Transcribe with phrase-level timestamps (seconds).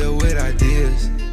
[0.00, 1.27] up with ideas.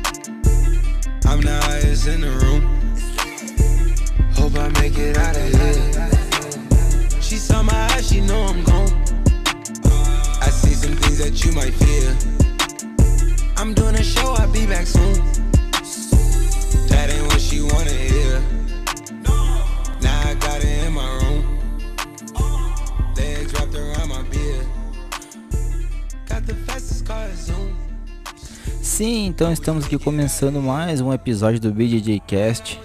[29.36, 32.80] Então estamos aqui começando mais um episódio do BJJ Cast.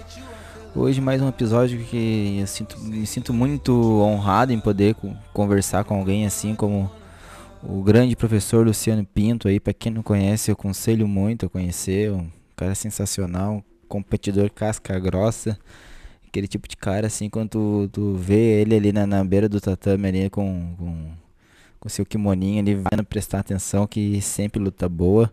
[0.75, 5.83] Hoje mais um episódio que eu sinto, me sinto muito honrado em poder co- conversar
[5.83, 6.89] com alguém assim como
[7.63, 12.11] o grande professor Luciano Pinto aí, para quem não conhece, eu aconselho muito a conhecer,
[12.11, 15.57] um cara sensacional, um competidor casca grossa,
[16.27, 19.61] aquele tipo de cara assim, quando tu, tu vê ele ali na, na beira do
[19.61, 21.09] tatame ali com, com,
[21.79, 25.31] com seu kimoninho ali, vai prestar atenção que sempre luta boa.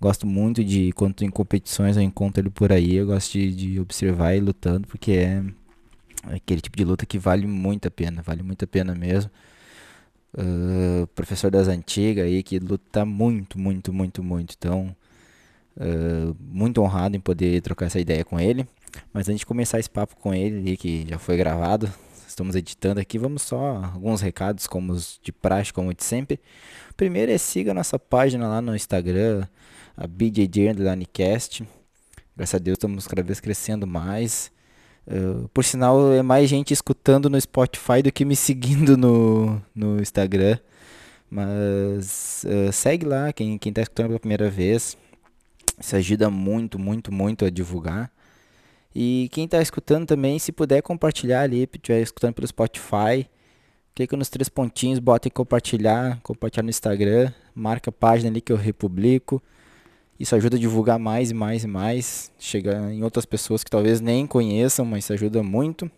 [0.00, 3.80] Gosto muito de quando em competições eu encontro ele por aí, eu gosto de, de
[3.80, 5.44] observar ele lutando, porque é
[6.24, 9.30] aquele tipo de luta que vale muito a pena, vale muito a pena mesmo.
[10.36, 14.54] Ah, professor das antigas aí que luta muito, muito, muito, muito.
[14.58, 14.94] Então,
[15.78, 18.66] ah, muito honrado em poder trocar essa ideia com ele.
[19.12, 21.92] Mas antes de começar esse papo com ele que já foi gravado,
[22.26, 26.40] estamos editando aqui, vamos só alguns recados como de praxe, como de sempre.
[26.96, 29.46] Primeiro é siga nossa página lá no Instagram,
[30.00, 31.62] a BJJ Underline Cast.
[32.34, 34.50] Graças a Deus estamos cada vez crescendo mais.
[35.06, 40.00] Uh, por sinal, é mais gente escutando no Spotify do que me seguindo no, no
[40.00, 40.58] Instagram.
[41.28, 44.96] Mas uh, segue lá, quem, quem tá escutando pela primeira vez.
[45.78, 48.10] Isso ajuda muito, muito, muito a divulgar.
[48.94, 53.28] E quem tá escutando também, se puder compartilhar ali, estiver escutando pelo Spotify,
[53.94, 58.50] clica nos três pontinhos, bota em compartilhar, compartilhar no Instagram, marca a página ali que
[58.50, 59.42] eu republico.
[60.20, 64.02] Isso ajuda a divulgar mais e mais e mais, chegar em outras pessoas que talvez
[64.02, 65.90] nem conheçam, mas isso ajuda muito.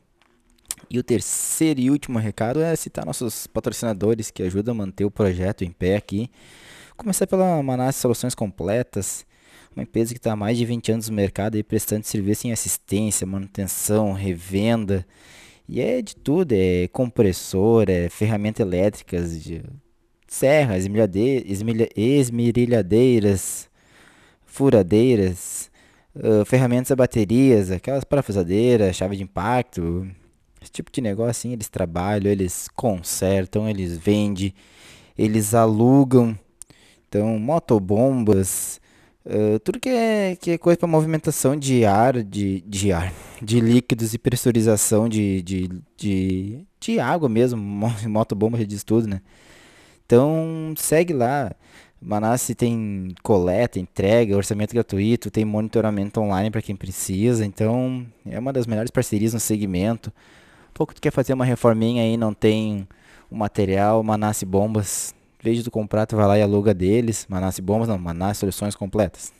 [0.89, 5.11] E o terceiro e último recado é citar nossos patrocinadores que ajudam a manter o
[5.11, 6.31] projeto em pé aqui.
[6.97, 9.27] Começar pela Manasse Soluções Completas,
[9.75, 12.53] uma empresa que está há mais de 20 anos no mercado aí prestando serviço em
[12.53, 15.05] assistência, manutenção, revenda.
[15.69, 19.65] E é de tudo, é compressor, é ferramentas elétricas, de
[20.29, 20.87] serras,
[21.97, 23.69] esmerilhadeiras,
[24.53, 25.71] furadeiras,
[26.17, 30.07] ah, ferramentas a baterias, aquelas parafusadeiras, chave de impacto,
[30.61, 34.55] esse tipo de negócio assim, eles trabalham, eles consertam, eles vendem,
[35.19, 36.39] eles alugam,
[37.09, 38.81] então motobombas,
[39.27, 43.61] ah, tudo que é, que é coisa para movimentação de ar, de, de ar, de
[43.61, 49.21] líquidos e pressurização de, de, de, de água mesmo, mo- motobomba já diz tudo, né?
[50.07, 51.53] Então segue lá.
[52.03, 57.47] Manasse tem coleta, entrega, orçamento gratuito, tem monitoramento online para quem precisa.
[57.47, 60.13] Então é uma das melhores parcerias no segmento.
[60.75, 62.89] Pouco tu quer fazer uma reforminha aí, não tem
[63.31, 65.15] o material, Manasse Bombas.
[65.41, 67.25] Em vez de comprar, tu vai lá e aluga deles.
[67.29, 69.33] Manasse Bombas não, Manasse Soluções Completas.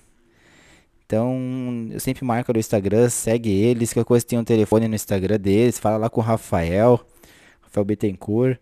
[1.05, 5.39] Então, eu sempre marco no Instagram, segue eles, qualquer coisa tem um telefone no Instagram
[5.39, 6.99] deles, fala lá com o Rafael,
[7.61, 8.59] Rafael Bittencourt.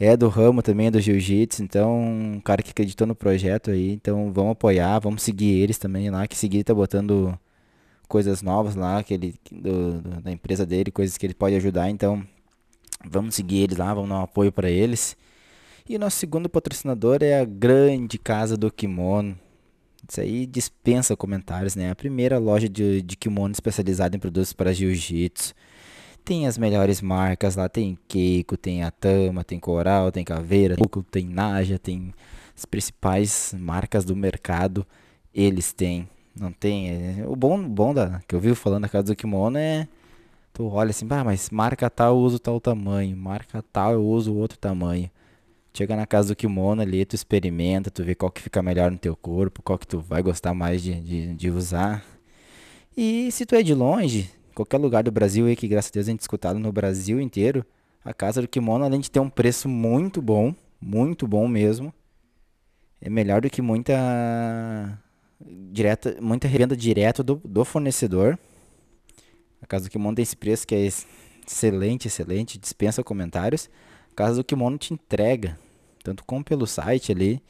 [0.00, 3.92] É do ramo também, é do jiu-jitsu, então, um cara que acreditou no projeto aí,
[3.92, 7.38] então vamos apoiar, vamos seguir eles também lá, que seguir tá botando
[8.08, 11.90] coisas novas lá, que ele, do, do- da empresa dele, coisas que ele pode ajudar,
[11.90, 12.24] então
[13.04, 15.16] vamos seguir eles lá, vamos dar um apoio para eles.
[15.88, 19.38] E nosso segundo patrocinador é a grande casa do kimono.
[20.08, 21.90] Isso aí dispensa comentários, né?
[21.90, 25.54] A primeira loja de, de kimono especializada em produtos para jiu-jitsu.
[26.30, 31.26] Tem as melhores marcas lá, tem Keiko, tem Atama, tem Coral, tem Caveira, Tuco, tem
[31.26, 32.14] Naja, tem
[32.56, 34.86] as principais marcas do mercado,
[35.34, 36.08] eles têm.
[36.38, 39.58] Não tem, é- o bom, bom da que eu vivo falando da casa do kimono
[39.58, 39.88] é
[40.52, 44.32] tu olha assim, ah, mas marca tal eu uso tal tamanho, marca tal eu uso
[44.32, 45.10] outro tamanho.
[45.74, 48.98] Chega na casa do kimono ali, tu experimenta, tu vê qual que fica melhor no
[48.98, 52.04] teu corpo, qual que tu vai gostar mais de, de, de usar.
[52.96, 56.06] E se tu é de longe, qualquer lugar do Brasil aí, que graças a Deus
[56.06, 57.64] a gente escutado no Brasil inteiro,
[58.04, 61.92] a casa do kimono, além de ter um preço muito bom, muito bom mesmo,
[63.00, 64.98] é melhor do que muita
[65.70, 68.38] direta, muita revenda direto do, do fornecedor.
[69.62, 71.06] A casa do kimono tem esse preço que é ex-
[71.46, 73.70] excelente, excelente, dispensa comentários.
[74.12, 75.58] A casa do kimono te entrega,
[76.04, 77.42] tanto como pelo site ali,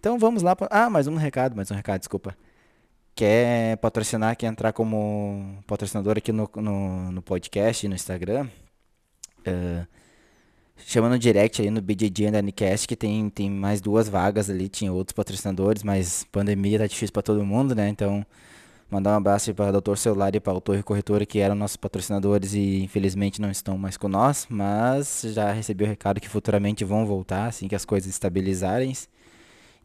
[0.00, 0.56] Então vamos lá.
[0.56, 0.66] Pra...
[0.70, 2.36] Ah, mais um recado, mais um recado, desculpa.
[3.14, 8.48] Quer patrocinar, quer entrar como patrocinador aqui no, no, no podcast, no Instagram?
[9.46, 9.86] Uh,
[10.86, 14.92] chama no direct aí no BJJ Undercast que tem, tem mais duas vagas ali, tinha
[14.92, 17.88] outros patrocinadores, mas pandemia tá difícil para todo mundo, né?
[17.88, 18.24] Então
[18.90, 21.76] Mandar um abraço para o Doutor Celular e para o Torre Corretora, que eram nossos
[21.76, 26.86] patrocinadores e infelizmente não estão mais com nós, mas já recebi o recado que futuramente
[26.86, 28.94] vão voltar, assim que as coisas estabilizarem.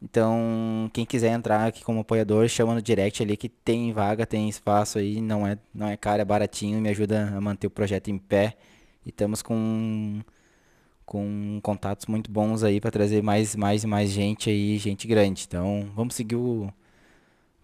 [0.01, 4.47] Então, quem quiser entrar aqui como apoiador, chama no direct ali que tem vaga, tem
[4.47, 8.09] espaço aí, não é, não é caro, é baratinho, me ajuda a manter o projeto
[8.09, 8.55] em pé.
[9.05, 10.21] E estamos com
[11.05, 15.45] com contatos muito bons aí para trazer mais mais e mais gente aí, gente grande.
[15.47, 16.71] Então, vamos seguir o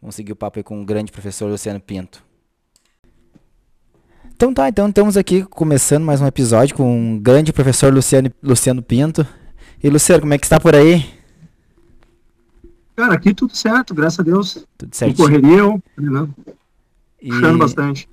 [0.01, 2.23] Vamos seguir o papo aí com o grande professor Luciano Pinto.
[4.33, 8.81] Então tá, então estamos aqui começando mais um episódio com o grande professor Luciano, Luciano
[8.81, 9.27] Pinto.
[9.83, 11.05] E Luciano, como é que está por aí?
[12.95, 14.65] Cara, aqui tudo certo, graças a Deus.
[14.77, 15.17] Tudo certo.
[15.17, 16.33] Correria, treinando.
[17.21, 17.27] E...
[17.27, 18.09] Puxando bastante.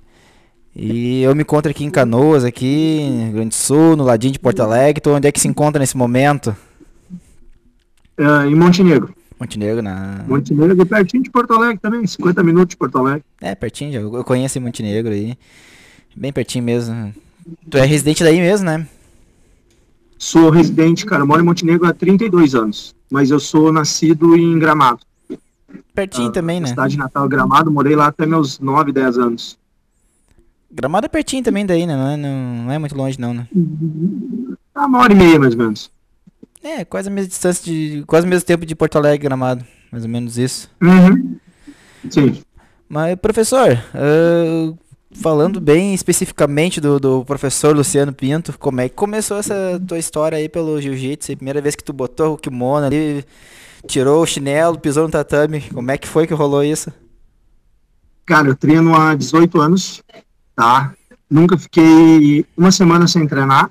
[0.79, 4.33] E eu me encontro aqui em Canoas, aqui, no Rio Grande do Sul, no ladinho
[4.33, 4.99] de Porto Alegre.
[5.01, 6.55] Então, onde é que se encontra nesse momento?
[8.15, 9.11] É, em Montenegro.
[9.39, 10.23] Montenegro na.
[10.27, 13.23] Montenegro, pertinho de Porto Alegre também, 50 minutos de Porto Alegre.
[13.41, 15.35] É, pertinho, eu conheço Montenegro aí.
[16.15, 17.11] Bem pertinho mesmo.
[17.71, 18.87] Tu é residente daí mesmo, né?
[20.15, 21.25] Sou residente, cara.
[21.25, 22.95] moro em Montenegro há 32 anos.
[23.11, 24.99] Mas eu sou nascido em Gramado.
[25.95, 26.67] Pertinho ah, também, né?
[26.67, 29.57] Cidade natal Gramado, morei lá até meus 9, 10 anos.
[30.71, 31.95] Gramado é pertinho também daí, né?
[31.95, 33.47] Não é, não, é muito longe, não, né?
[34.75, 35.91] Ah, uma hora e meia, mais ou menos.
[36.63, 38.03] É, quase a mesma distância de.
[38.05, 39.65] Quase o mesmo tempo de Porto Alegre Gramado.
[39.91, 40.69] Mais ou menos isso.
[40.81, 41.37] Uhum.
[42.09, 42.41] Sim.
[42.89, 44.77] Mas, professor, uh,
[45.11, 50.37] falando bem especificamente do, do professor Luciano Pinto, como é que começou essa tua história
[50.37, 51.35] aí pelo jiu-jitsu?
[51.35, 53.25] Primeira vez que tu botou o kimono ali,
[53.87, 56.91] tirou o chinelo, pisou no tatame, como é que foi que rolou isso?
[58.25, 60.03] Cara, eu treino há 18 anos,
[60.57, 60.91] tá?
[61.29, 63.69] Nunca fiquei uma semana sem treinar,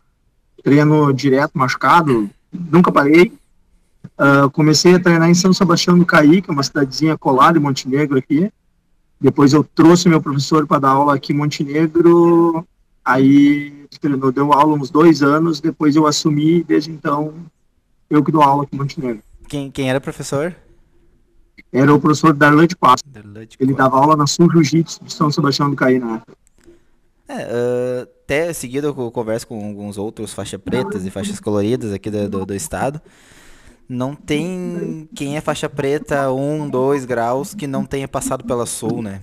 [0.62, 3.32] treino direto, machucado, nunca parei.
[4.16, 7.60] Uh, comecei a treinar em São Sebastião do Caí, que é uma cidadezinha colada em
[7.60, 8.50] Montenegro aqui.
[9.20, 12.64] Depois eu trouxe meu professor para dar aula aqui em Montenegro.
[13.04, 15.60] Aí treinou, deu aula uns dois anos.
[15.60, 17.34] Depois eu assumi desde então
[18.08, 19.22] eu que dou aula aqui em Montenegro.
[19.48, 20.54] Quem, quem era professor?
[21.72, 23.02] Era o professor Darlan de Passo.
[23.58, 26.45] Ele dava aula na Sul Jiu-Jitsu de São Sebastião do Caí na época.
[27.28, 32.10] É, uh, até seguido eu converso com alguns outros faixas pretas e faixas coloridas aqui
[32.10, 33.00] do, do, do, estado.
[33.88, 39.02] Não tem quem é faixa preta 1, 2 graus que não tenha passado pela Sul,
[39.02, 39.20] né?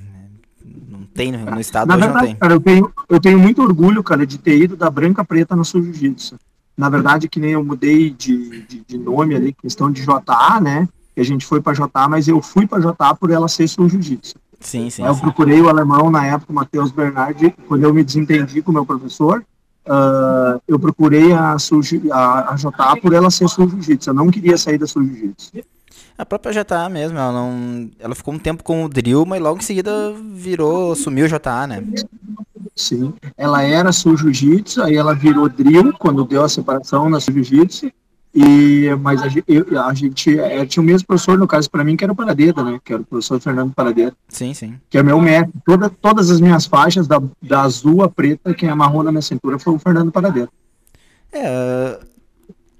[0.66, 2.36] Não tem no, no estado Na hoje verdade, não tem.
[2.36, 5.64] Cara, eu tenho, eu tenho muito orgulho, cara, de ter ido da branca preta no
[5.64, 6.38] Sul Jiu-Jitsu.
[6.76, 10.88] Na verdade, que nem eu mudei de, de, de, nome ali, questão de JA, né?
[11.14, 13.88] Que a gente foi para JA, mas eu fui para JA por ela ser Sul
[13.88, 14.36] Jiu-Jitsu.
[14.64, 15.06] Sim, sim.
[15.06, 15.22] Eu sim.
[15.22, 19.44] procurei o alemão na época, Matheus Bernardi, quando eu me desentendi com o meu professor.
[19.86, 21.58] Uh, eu procurei a,
[22.12, 24.10] a, a JA por ela ser sul jiu-jitsu.
[24.10, 25.52] Eu não queria sair da sul jiu-jitsu.
[26.18, 27.90] A própria JA mesmo, ela não.
[28.00, 31.84] Ela ficou um tempo com o drill, mas logo em seguida virou, sumiu JA, né?
[32.76, 33.14] Sim.
[33.38, 37.92] Ela era sul jiu-jitsu, aí ela virou drill quando deu a separação na sul jiu-jitsu.
[38.36, 41.84] E, mas a gente, eu, a gente é, tinha o mesmo professor, no caso, para
[41.84, 42.80] mim, que era o Paradeda, né?
[42.84, 44.16] Que era o professor Fernando Paradeda.
[44.28, 44.80] Sim, sim.
[44.90, 45.54] Que é meu mestre.
[45.64, 49.60] Toda, todas as minhas faixas, da, da azul a preta, quem amarrou na minha cintura
[49.60, 50.50] foi o Fernando Paradeda.
[51.32, 52.00] É,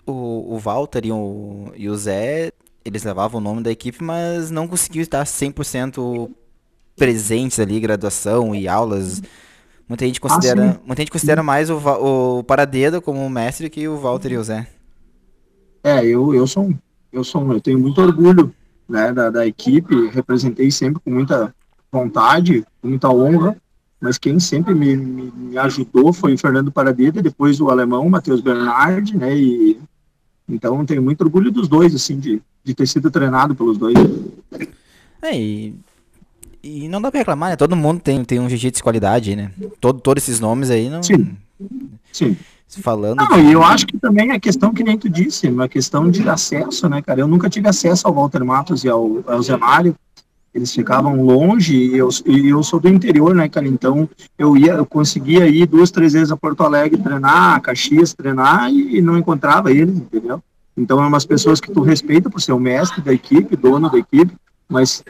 [0.08, 2.52] o, o Walter e o, e o Zé,
[2.84, 6.32] eles levavam o nome da equipe, mas não conseguiam estar 100%
[6.96, 9.22] presentes ali, graduação e aulas.
[9.88, 10.80] Muita gente considera, sim.
[10.84, 14.68] muita gente considera mais o, o Paradeda como mestre que o Walter e o Zé.
[15.84, 16.78] É, eu, eu sou um,
[17.12, 18.54] eu sou um, eu tenho muito orgulho
[18.88, 21.54] né, da, da equipe, representei sempre com muita
[21.92, 23.56] vontade, com muita honra,
[24.00, 28.10] mas quem sempre me, me, me ajudou foi o Fernando Paradeda, depois o alemão, o
[28.10, 29.80] Matheus Bernardi, né, e
[30.48, 33.96] então tenho muito orgulho dos dois, assim, de, de ter sido treinado pelos dois.
[35.22, 35.74] É, e,
[36.62, 37.56] e não dá pra reclamar, né?
[37.56, 39.52] Todo mundo tem, tem um jiu-jitsu de qualidade, né?
[39.80, 41.38] Todo, todos esses nomes aí, não, Sim.
[42.12, 42.38] Sim.
[42.82, 43.18] Falando...
[43.18, 46.28] Não, e eu acho que também é questão que nem tu disse, uma questão de
[46.28, 47.22] acesso, né, cara?
[47.22, 49.96] Eu nunca tive acesso ao Walter Matos e ao, ao Zé Mário.
[50.54, 53.68] Eles ficavam longe e eu, e eu sou do interior, né, cara?
[53.68, 58.14] Então eu ia, eu conseguia ir duas, três vezes a Porto Alegre treinar, a Caxias
[58.14, 60.42] treinar e, e não encontrava eles, entendeu?
[60.78, 63.98] Então é umas pessoas que tu respeita por ser o mestre da equipe, dono da
[63.98, 64.34] equipe,
[64.70, 65.04] mas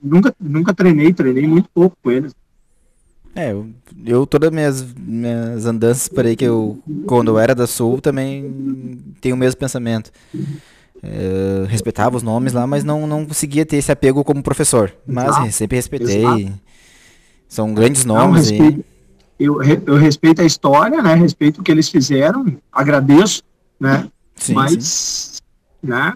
[0.00, 2.32] nunca, nunca treinei, treinei muito pouco com eles.
[3.34, 3.68] É, eu,
[4.04, 8.98] eu todas minhas minhas andanças por aí que eu quando eu era da Sul também
[9.20, 10.10] tenho o mesmo pensamento.
[11.02, 14.92] É, respeitava os nomes lá, mas não, não conseguia ter esse apego como professor.
[15.06, 16.18] Mas sempre respeitei.
[16.24, 16.52] exato.
[17.48, 18.84] São grandes Não, nomes e respeito,
[19.38, 21.14] eu, re- eu respeito a história, né?
[21.14, 23.42] Respeito o que eles fizeram, agradeço,
[23.78, 24.02] né?
[24.36, 24.54] sim, sim.
[24.54, 25.42] mas,
[25.82, 26.14] né?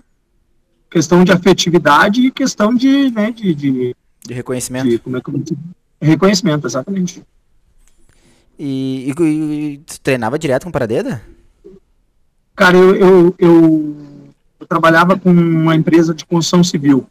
[0.91, 3.33] Questão de afetividade e questão de, né?
[3.33, 4.89] De, de, de reconhecimento.
[4.89, 5.43] de como é que eu?
[6.05, 7.23] Reconhecimento, exatamente.
[8.59, 11.23] E, e, e tu treinava direto com Paradeda?
[12.55, 13.97] Cara, eu, eu, eu,
[14.61, 17.07] eu trabalhava com uma empresa de construção civil.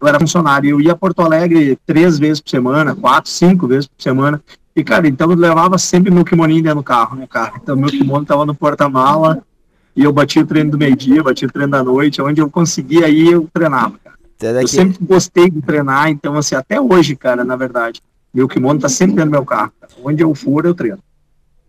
[0.00, 0.70] Eu era funcionário.
[0.70, 4.42] Eu ia a Porto Alegre três vezes por semana, quatro, cinco vezes por semana.
[4.74, 7.54] E, cara, então eu levava sempre meu kimoninho dentro do carro, né, cara?
[7.60, 9.42] Então meu kimono tava no porta-mala
[9.94, 12.22] e eu batia o treino do meio-dia, batia o treino da noite.
[12.22, 14.16] Onde eu conseguia ir, eu treinava, cara.
[14.62, 18.00] Eu sempre gostei de treinar, então, assim, até hoje, cara, na verdade,
[18.38, 19.72] meu kimono tá sempre dentro do meu carro.
[20.02, 20.98] Onde eu for, eu treino.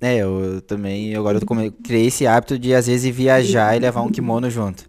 [0.02, 4.02] É, eu também, agora eu come- criei esse hábito de às vezes viajar e levar
[4.02, 4.86] um kimono junto.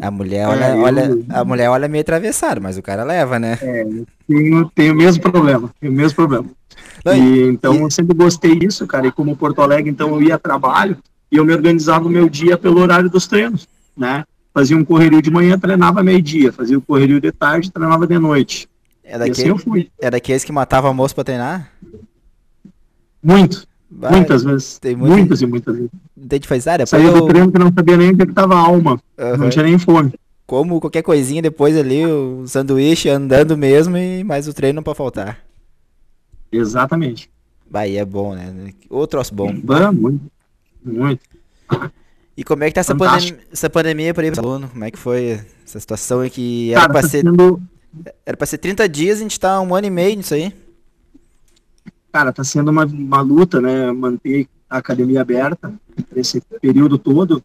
[0.00, 3.38] A mulher olha, É, eu- olha, a mulher olha meio atravessado, mas o cara leva,
[3.38, 3.58] né?
[4.26, 6.46] Tenho, tenho o mesmo problema, tenho o mesmo problema.
[7.04, 10.36] Não, E, então, eu sempre gostei disso, cara, e como Porto Alegre, então, eu ia
[10.36, 10.96] a trabalho
[11.30, 13.66] e eu me organizava o meu dia pelo horário dos treinos,
[13.96, 14.24] né?
[14.54, 18.68] Fazia um correrio de manhã, treinava meio-dia, fazia o correrio de tarde, treinava de noite.
[19.04, 19.90] É, E assim eu daquele, fui.
[20.00, 21.72] é daqueles que matava almoço pra treinar?
[23.22, 24.78] Muito, Vai, muitas vezes.
[24.78, 25.90] tem muito- Muitas e muitas vezes.
[26.28, 28.58] Tem de fazer, depois Saía do treino que não sabia nem é que tava a
[28.58, 30.12] alma, aham, não tinha nem fome.
[30.46, 34.98] como qualquer coisinha depois ali, o sanduíche andando mesmo, e mais o treino não pode
[34.98, 35.40] faltar.
[36.50, 37.30] Exatamente.
[37.70, 38.72] Vai, é bom, né?
[38.90, 39.52] Ô troço bom.
[39.54, 40.20] Bom, muito,
[40.84, 41.20] muito.
[42.36, 44.68] E como é que tá essa, pandem essa pandemia para pro aluno?
[44.68, 47.60] Como é que foi essa situação aí que era Cara, pra tá ser, sendo,
[48.24, 50.52] era pra ser 30 dias, a gente tá um ano e meio nisso aí.
[52.12, 55.72] cara, tá sendo uma, uma luta, né, manter a academia aberta
[56.16, 57.42] esse período todo,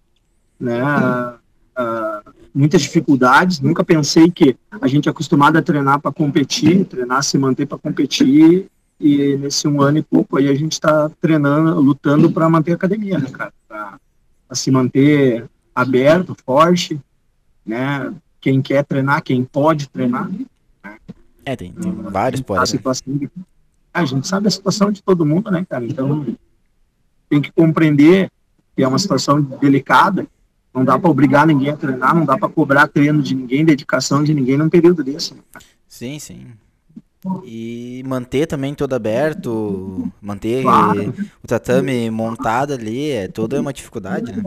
[0.60, 2.22] né, ah,
[2.54, 7.38] muitas dificuldades, nunca pensei que a gente é acostumado a treinar para competir, treinar, se
[7.38, 8.68] manter para competir,
[9.00, 12.76] e nesse um ano e pouco aí a gente está treinando, lutando para manter a
[12.76, 14.00] academia, né, cara, para
[14.54, 17.00] se manter aberto, forte,
[17.64, 20.30] né, quem quer treinar, quem pode treinar,
[21.46, 22.60] É, tem, tem vários a porém.
[22.62, 22.66] né?
[22.66, 23.30] situação de-
[23.94, 25.84] a gente sabe a situação de todo mundo, né, cara?
[25.86, 26.26] Então
[27.30, 28.30] tem que compreender
[28.76, 30.28] que é uma situação delicada.
[30.74, 34.24] Não dá para obrigar ninguém a treinar, não dá para cobrar treino de ninguém, dedicação
[34.24, 35.34] de ninguém num período desse.
[35.34, 35.40] né?
[35.88, 36.46] Sim, sim.
[37.44, 41.14] E manter também todo aberto, manter Claro.
[41.44, 44.44] o tatame montado ali, é toda uma dificuldade, né?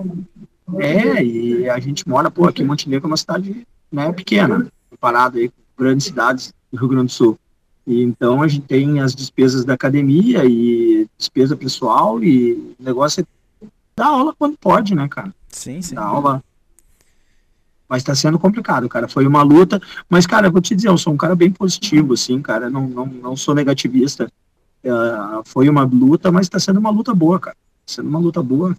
[0.78, 5.38] É, e a gente mora, pô, aqui em Montenegro é uma cidade né, pequena, comparado
[5.38, 7.38] aí com grandes cidades do Rio Grande do Sul.
[7.86, 13.22] E então a gente tem as despesas da academia e despesa pessoal e o negócio
[13.22, 13.66] é
[13.96, 15.34] dar aula quando pode, né, cara?
[15.48, 15.94] Sim, sim.
[15.94, 16.42] da aula.
[17.88, 19.08] Mas tá sendo complicado, cara.
[19.08, 19.82] Foi uma luta.
[20.08, 22.70] Mas, cara, eu vou te dizer, eu sou um cara bem positivo, assim, cara.
[22.70, 24.30] Não, não, não sou negativista.
[24.84, 24.90] É,
[25.44, 27.56] foi uma luta, mas tá sendo uma luta boa, cara.
[27.56, 28.76] Tá sendo uma luta boa,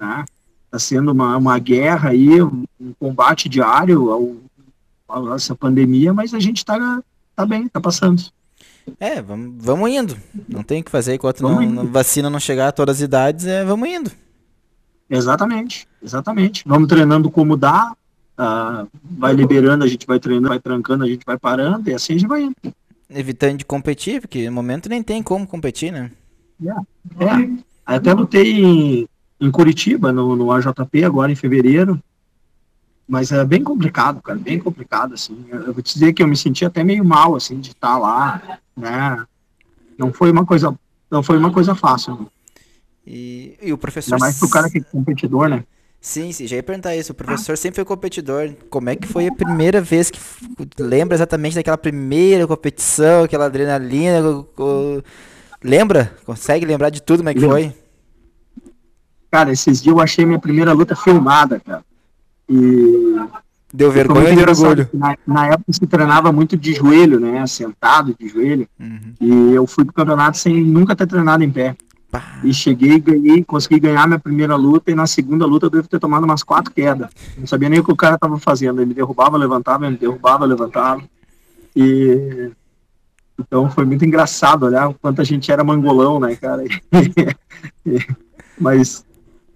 [0.00, 0.24] né?
[0.70, 2.64] Tá sendo uma, uma guerra aí, um,
[2.98, 4.36] combate diário ao,
[5.34, 7.02] essa pandemia, mas a gente tá,
[7.34, 8.22] tá bem, tá passando.
[9.00, 10.16] É, vamos, vamos indo.
[10.48, 13.46] Não tem o que fazer enquanto não, não- vacina não chegar a todas as idades,
[13.46, 14.10] é vamos indo.
[15.08, 16.64] Exatamente, exatamente.
[16.66, 17.92] Vamos treinando como dá,
[18.38, 22.14] uh, vai liberando, a gente vai treinando, vai trancando, a gente vai parando, e assim
[22.14, 22.56] a gente vai indo.
[23.10, 26.10] Evitando de competir, porque no momento nem tem como competir, né?
[26.62, 27.24] É.
[27.24, 27.50] é.
[27.84, 29.08] Até lutei em,
[29.40, 32.00] em Curitiba, no, no AJP, agora em fevereiro.
[33.06, 35.44] Mas é bem complicado, cara, bem complicado, assim.
[35.50, 38.58] Eu vou te dizer que eu me senti até meio mal, assim, de estar lá,
[38.76, 39.22] né?
[39.98, 40.74] Não foi uma coisa,
[41.10, 42.14] não foi uma coisa fácil.
[42.14, 42.26] Né?
[43.06, 44.14] E, e o professor...
[44.14, 45.64] Ainda mais pro cara que é competidor, né?
[46.00, 47.12] Sim, sim, já ia perguntar isso.
[47.12, 48.54] O professor sempre foi competidor.
[48.68, 50.20] Como é que foi a primeira vez que
[50.78, 54.20] lembra exatamente daquela primeira competição, aquela adrenalina?
[55.62, 56.14] Lembra?
[56.26, 57.74] Consegue lembrar de tudo como é que foi?
[59.30, 61.82] Cara, esses dias eu achei minha primeira luta filmada, cara.
[62.50, 62.93] E.
[63.74, 64.88] Deu vergonha deu orgulho?
[64.94, 67.44] Na, na, época se treinava muito de joelho, né?
[67.44, 68.68] Sentado de joelho.
[68.78, 69.14] Uhum.
[69.20, 71.74] E eu fui pro campeonato sem nunca ter treinado em pé.
[72.44, 74.92] E cheguei, ganhei, consegui ganhar minha primeira luta.
[74.92, 77.10] E na segunda luta eu devo ter tomado umas quatro quedas.
[77.36, 78.78] Não sabia nem o que o cara tava fazendo.
[78.78, 81.02] Ele me derrubava, levantava, ele me derrubava, levantava.
[81.74, 82.52] E
[83.36, 86.62] então foi muito engraçado olhar o quanto a gente era mangolão, né, cara?
[88.56, 89.04] mas,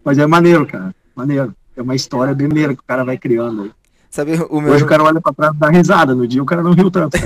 [0.05, 0.93] mas é maneiro, cara.
[1.15, 1.55] Maneiro.
[1.77, 3.73] É uma história bem maneira que o cara vai criando.
[4.11, 4.73] Sabe, o meu...
[4.73, 6.15] Hoje o cara olha pra trás e dá risada.
[6.15, 7.17] No dia o cara não riu tanto.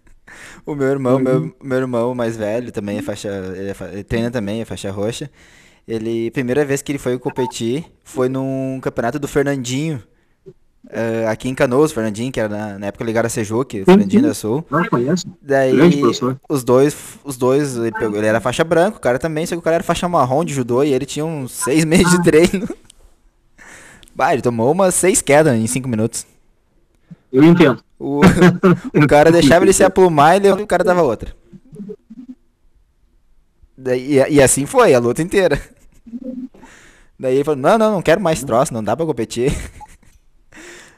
[0.64, 3.28] o meu irmão, meu, meu irmão mais velho também é faixa.
[3.28, 5.30] Ele, é, ele treina também, é faixa roxa.
[5.86, 10.02] Ele, primeira vez que ele foi competir foi num campeonato do Fernandinho,
[10.86, 14.34] Uh, aqui em Canoas, Fernandinho, que era na, na época ligado a Sejuque, Fernandinho da
[14.34, 14.64] Sul.
[14.70, 15.26] Não conheço.
[15.40, 15.74] Daí,
[16.48, 19.58] os dois, os dois, ele, pegou, ele era faixa branca, o cara também, só que
[19.58, 22.22] o cara era faixa marrom de judô e ele tinha uns seis meses de ah.
[22.22, 22.68] treino.
[24.20, 26.26] Bah, ele tomou umas seis quedas em cinco minutos.
[27.32, 27.82] Eu entendo.
[27.98, 28.20] O,
[28.94, 31.34] o cara deixava ele se aplumar e o cara dava outra.
[33.74, 35.58] Daí, e, e assim foi, a luta inteira.
[37.18, 39.56] Daí ele falou, não, não, não quero mais troço, não dá pra competir.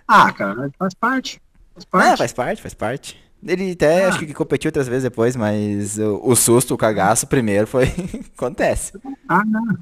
[0.08, 1.40] Ah, cara, faz parte.
[1.74, 2.12] Faz parte.
[2.12, 3.22] É, faz parte, faz parte.
[3.46, 4.08] Ele até ah.
[4.08, 7.84] acho que competiu outras vezes depois, mas o, o susto, o cagaço primeiro foi.
[8.36, 8.92] Acontece.
[9.28, 9.78] Ah, não.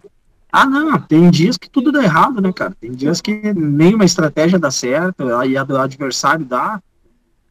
[0.53, 1.01] Ah, não.
[1.01, 2.77] Tem dias que tudo dá errado, né, cara?
[2.81, 6.83] Tem dias que nenhuma estratégia dá certo, aí a do adversário dá.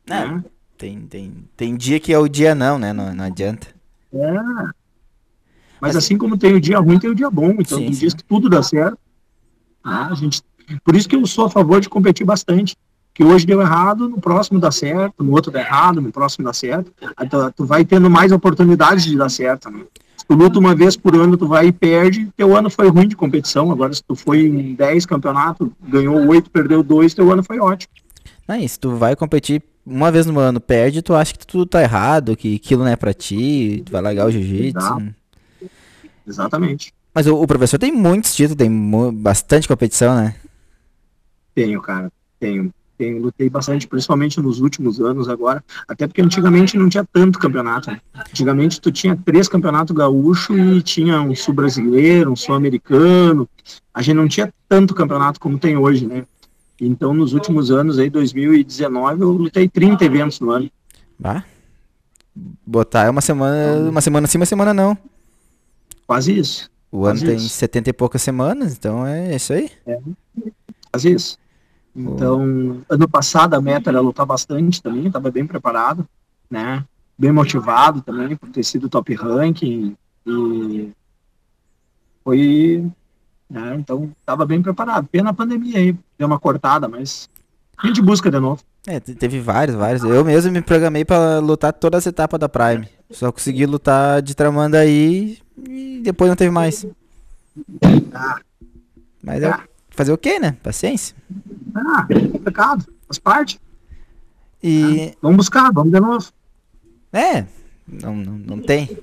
[0.08, 0.44] É, né?
[0.78, 2.92] tem, tem, tem dia que é o dia não, né?
[2.92, 3.68] Não, não adianta.
[4.14, 4.34] É.
[4.34, 4.74] Mas,
[5.82, 7.52] Mas assim como tem o dia ruim, tem o dia bom.
[7.52, 8.00] Então sim, tem sim.
[8.02, 8.98] dias que tudo dá certo.
[9.84, 10.44] Ah, a gente
[10.84, 12.76] por isso que eu sou a favor de competir bastante.
[13.14, 16.54] Que hoje deu errado, no próximo dá certo, no outro dá errado, no próximo dá
[16.54, 16.94] certo.
[17.30, 19.84] Tu, tu vai tendo mais oportunidades de dar certo, né?
[20.30, 23.08] Se tu luta uma vez por ano, tu vai e perde, teu ano foi ruim
[23.08, 23.72] de competição.
[23.72, 27.92] Agora, se tu foi em 10 campeonatos, ganhou 8, perdeu 2, teu ano foi ótimo.
[28.48, 31.82] É isso, tu vai competir uma vez no ano, perde, tu acha que tudo tá
[31.82, 35.16] errado, que aquilo não é pra ti, tu vai largar o jiu-jitsu.
[36.28, 36.94] Exatamente.
[37.12, 40.36] Mas o, o, professor tem muitos títulos, tem bastante competição, né?
[41.56, 42.72] Tenho, cara, tenho.
[43.00, 47.90] Tenho, lutei bastante, principalmente nos últimos anos agora, até porque antigamente não tinha tanto campeonato.
[48.14, 53.48] Antigamente tu tinha três campeonatos gaúcho e tinha um sul brasileiro, um sul americano.
[53.94, 56.26] A gente não tinha tanto campeonato como tem hoje, né?
[56.82, 60.70] Então, nos últimos anos, aí, 2019, eu lutei 30 eventos no ano.
[61.18, 61.46] Bah.
[62.66, 64.98] Botar é uma semana, uma semana sim, uma semana não.
[66.06, 66.70] Quase isso.
[66.92, 67.48] O ano tem isso.
[67.48, 69.72] 70 e poucas semanas, então é isso aí.
[69.88, 70.00] É
[70.92, 71.38] fazer isso.
[72.00, 76.08] Então, ano passado a meta era lutar bastante também, estava bem preparado,
[76.50, 76.86] né?
[77.18, 80.92] Bem motivado também por ter sido top ranking e
[82.24, 82.90] foi,
[83.50, 83.76] né?
[83.76, 85.08] Então, estava bem preparado.
[85.12, 87.30] Pena a pandemia aí, deu uma cortada, mas
[87.78, 88.62] a gente busca de novo.
[88.88, 90.04] É, teve vários, vários.
[90.04, 92.88] Eu mesmo me programei para lutar todas as etapas da Prime.
[93.12, 96.86] Só consegui lutar de Tramandaí e depois não teve mais.
[98.14, 98.40] Ah.
[99.22, 99.54] Mas é,
[100.00, 100.56] fazer o quê, né?
[100.64, 101.14] Paciência.
[101.76, 102.86] Ah, é complicado.
[103.06, 103.60] Faz parte.
[104.64, 105.12] E...
[105.12, 106.26] Ah, vamos buscar, vamos de novo.
[107.12, 107.44] É,
[107.86, 108.98] não, não, não tem.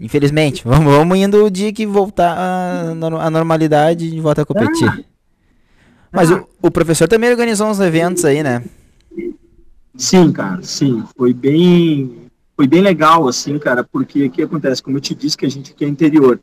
[0.00, 0.64] Infelizmente.
[0.64, 4.88] Vamos, vamos indo o dia que voltar a, normalidade e volta a competir.
[4.88, 4.98] Ah.
[6.10, 8.64] Mas o, o professor também organizou uns eventos aí, né?
[9.96, 11.04] Sim, cara, sim.
[11.16, 14.82] Foi bem, foi bem legal, assim, cara, porque o que acontece?
[14.82, 16.40] Como eu te disse que a gente aqui é interior.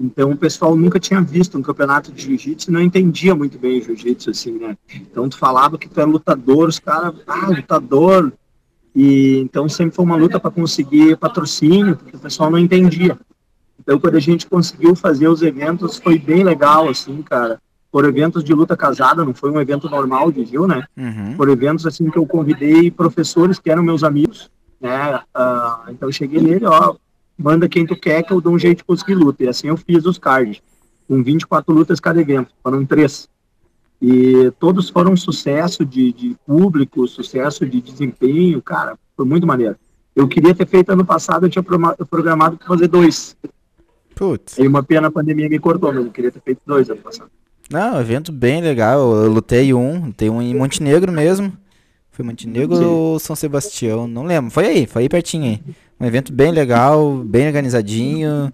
[0.00, 3.82] Então o pessoal nunca tinha visto um campeonato de jiu-jitsu e não entendia muito bem
[3.82, 4.76] jiu-jitsu, assim, né?
[4.94, 8.32] Então tu falava que tu era lutador, os caras, ah, lutador.
[8.94, 13.18] E então sempre foi uma luta para conseguir patrocínio, porque o pessoal não entendia.
[13.80, 17.60] Então quando a gente conseguiu fazer os eventos foi bem legal, assim, cara.
[17.90, 20.84] Por eventos de luta casada, não foi um evento normal de Gil, né?
[20.96, 21.36] Uhum.
[21.36, 25.16] Por eventos assim que eu convidei professores que eram meus amigos, né?
[25.16, 26.94] Uh, então eu cheguei nele, ó,
[27.38, 29.44] manda quem tu quer que eu dou um jeito de conseguir luta.
[29.44, 30.60] E assim eu fiz os cards.
[31.06, 33.28] com 24 lutas cada evento, foram três.
[34.00, 39.76] E todos foram sucesso de, de público, sucesso de desempenho, cara, foi muito maneiro.
[40.14, 43.36] Eu queria ter feito ano passado, eu tinha programado para fazer dois.
[44.14, 44.58] Putz.
[44.58, 47.30] Aí uma pena a pandemia me cortou, mas eu queria ter feito dois ano passado.
[47.70, 49.14] Não, evento bem legal.
[49.14, 51.52] Eu lutei um, tem um em Montenegro mesmo.
[52.18, 54.08] Foi Montenegro ou São Sebastião?
[54.08, 54.50] Não lembro.
[54.50, 55.62] Foi aí, foi aí pertinho aí.
[56.00, 58.52] Um evento bem legal, bem organizadinho.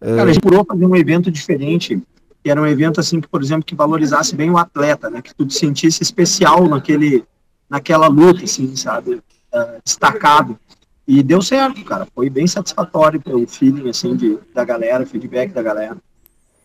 [0.00, 2.02] Cara, a gente procurou fazer um evento diferente,
[2.42, 5.22] que era um evento assim que, por exemplo, que valorizasse bem o atleta, né?
[5.22, 7.22] Que tu te sentisse especial naquele,
[7.68, 9.22] naquela luta, assim, sabe?
[9.54, 10.58] Uh, destacado.
[11.06, 12.04] E deu certo, cara.
[12.12, 15.96] Foi bem satisfatório o feeling, assim, de, da galera, feedback da galera.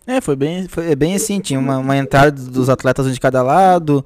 [0.07, 4.03] É, foi bem, foi bem assim, tinha uma, uma entrada dos atletas de cada lado,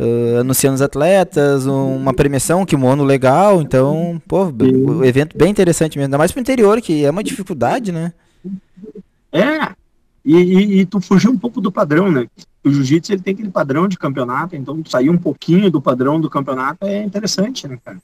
[0.00, 5.98] uh, anunciando os atletas, uma premiação, um kimono legal, então, pô, o evento bem interessante
[5.98, 8.12] mesmo, ainda mais pro interior, que é uma dificuldade, né?
[9.30, 9.68] É,
[10.24, 12.26] e, e, e tu fugiu um pouco do padrão, né?
[12.64, 16.28] O jiu-jitsu ele tem aquele padrão de campeonato, então sair um pouquinho do padrão do
[16.28, 17.98] campeonato é interessante, né, cara?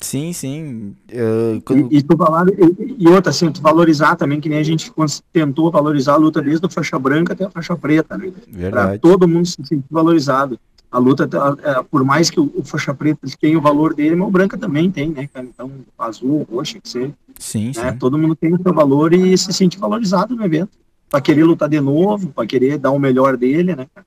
[0.00, 0.96] Sim, sim.
[1.12, 1.92] Uh, quando...
[1.92, 4.90] e, e, tu falar, e, e, outra, assim, tu valorizar também, que nem a gente
[5.30, 8.32] tentou valorizar a luta desde a faixa branca até a faixa preta, né?
[8.48, 8.98] Verdade.
[8.98, 10.58] Pra todo mundo se sentir valorizado.
[10.90, 11.28] A luta,
[11.62, 14.90] é, por mais que o, faixa preta tenha o valor dele, mas o branca também
[14.90, 15.46] tem, né, cara?
[15.46, 17.12] Então, azul, roxo, que seja.
[17.38, 17.92] Sim, né?
[17.92, 17.98] sim.
[17.98, 20.70] Todo mundo tem o seu valor e se sente valorizado no evento.
[21.08, 24.06] Pra querer lutar de novo, pra querer dar o melhor dele, né, cara?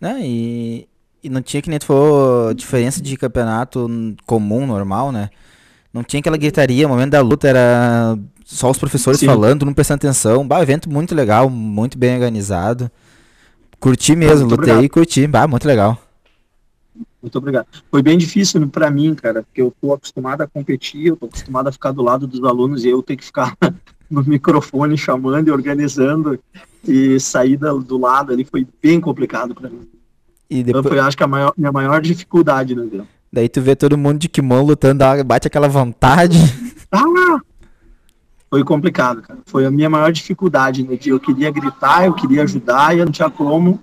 [0.00, 0.88] Não, e,
[1.22, 3.86] e não tinha que nem tu falou diferença de campeonato
[4.24, 5.28] comum, normal, né?
[5.92, 9.26] Não tinha aquela gritaria, o momento da luta era só os professores Sim.
[9.26, 10.46] falando, não prestando atenção.
[10.46, 12.90] Bah, evento muito legal, muito bem organizado.
[13.80, 15.28] Curti mesmo, muito lutei e curti.
[15.48, 15.98] Muito legal.
[17.20, 17.66] Muito obrigado.
[17.90, 21.68] Foi bem difícil para mim, cara, porque eu tô acostumado a competir, eu tô acostumado
[21.68, 23.56] a ficar do lado dos alunos e eu ter que ficar
[24.10, 26.38] no microfone chamando e organizando
[26.86, 29.88] e sair do lado ali foi bem complicado para mim.
[30.48, 30.84] E depois...
[30.84, 34.18] Então foi, acho que, a maior, minha maior dificuldade né, Daí tu vê todo mundo
[34.18, 36.38] de kimono lutando, bate aquela vontade.
[36.90, 37.42] Ah!
[38.50, 39.40] Foi complicado, cara.
[39.46, 41.12] Foi a minha maior dificuldade no dia.
[41.12, 43.80] Eu queria gritar, eu queria ajudar e eu não tinha como.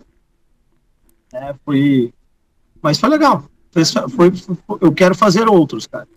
[1.31, 2.13] É, foi...
[2.81, 3.45] Mas foi legal.
[3.71, 6.07] Foi, foi, foi, eu quero fazer outros, cara.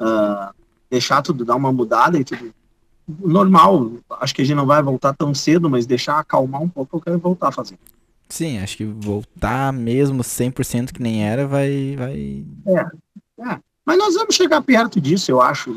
[0.00, 0.54] Uh,
[0.90, 2.54] deixar tudo, dar uma mudada e tudo.
[3.06, 3.92] Normal.
[4.20, 7.00] Acho que a gente não vai voltar tão cedo, mas deixar acalmar um pouco, eu
[7.00, 7.78] quero voltar a fazer.
[8.28, 11.96] Sim, acho que voltar mesmo 100% que nem era vai.
[11.96, 12.44] vai...
[12.66, 13.60] É, é.
[13.88, 15.70] Mas nós vamos chegar perto disso, eu acho.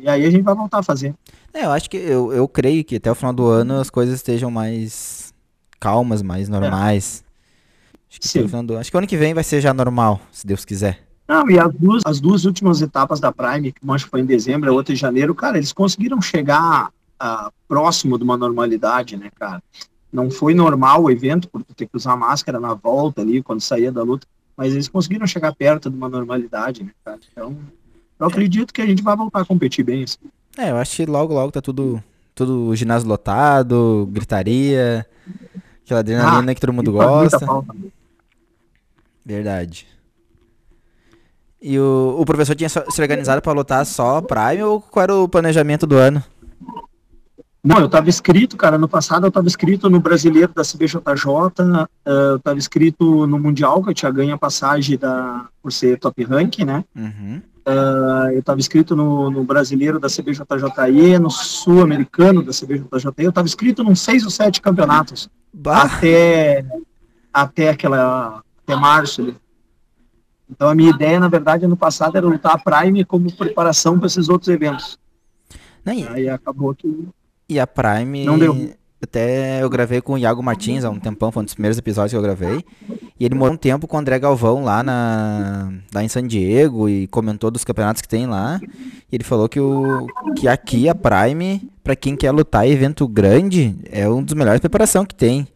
[0.00, 1.14] E, aí a gente vai voltar a fazer.
[1.52, 1.98] É, eu acho que.
[1.98, 5.34] Eu, eu creio que até o final do ano as coisas estejam mais
[5.78, 7.22] calmas, mais normais.
[7.22, 7.98] É.
[8.08, 8.64] Acho, que Sim.
[8.64, 11.06] Do, acho que ano que vem vai ser já normal, se Deus quiser.
[11.28, 14.70] Não, e as duas, as duas últimas etapas da Prime, que que foi em dezembro,
[14.70, 16.88] a outra em janeiro, cara, eles conseguiram chegar
[17.22, 19.62] uh, próximo de uma normalidade, né, cara?
[20.10, 23.92] Não foi normal o evento, porque ter que usar máscara na volta ali, quando saía
[23.92, 27.18] da luta, mas eles conseguiram chegar perto de uma normalidade, né, cara?
[27.32, 27.56] Então,
[28.18, 30.04] eu acredito que a gente vai voltar a competir bem.
[30.04, 30.18] Assim.
[30.56, 32.02] É, eu acho que logo, logo tá tudo,
[32.34, 35.06] tudo ginásio lotado, gritaria,
[35.84, 37.46] aquela adrenalina ah, que todo mundo gosta.
[39.24, 39.86] Verdade.
[41.60, 45.28] E o, o professor tinha se organizado para lutar só Prime ou qual era o
[45.28, 46.22] planejamento do ano?
[47.64, 51.00] Não, eu estava escrito, cara, no passado eu estava escrito no Brasileiro da CBJJ,
[52.04, 55.98] eh, eu estava escrito no Mundial, que eu tinha ganho a passagem da, por ser
[55.98, 56.84] top rank, né?
[56.94, 57.40] Uhum.
[57.66, 63.46] Uh, eu estava escrito no, no, Brasileiro da CBJJE, no Sul-Americano da CBJJE, eu estava
[63.46, 65.84] escrito num seis ou sete campeonatos, bah.
[65.84, 66.66] até,
[67.32, 69.36] até aquela, até março ali.
[70.50, 74.08] Então a minha ideia, na verdade, ano passado era lutar a Prime como preparação para
[74.08, 74.98] esses outros eventos.
[75.86, 77.08] Aí acabou que
[77.48, 78.24] e a Prime.
[78.24, 78.74] Não deu.
[79.02, 82.12] Até eu gravei com o Iago Martins há um tempão, foi um dos primeiros episódios
[82.12, 82.64] que eu gravei.
[83.20, 86.88] E ele morou um tempo com o André Galvão lá, na, lá em San Diego
[86.88, 88.58] e comentou dos campeonatos que tem lá.
[89.12, 93.76] E ele falou que, o, que aqui a Prime, para quem quer lutar evento grande,
[93.92, 95.46] é um dos melhores preparação que tem.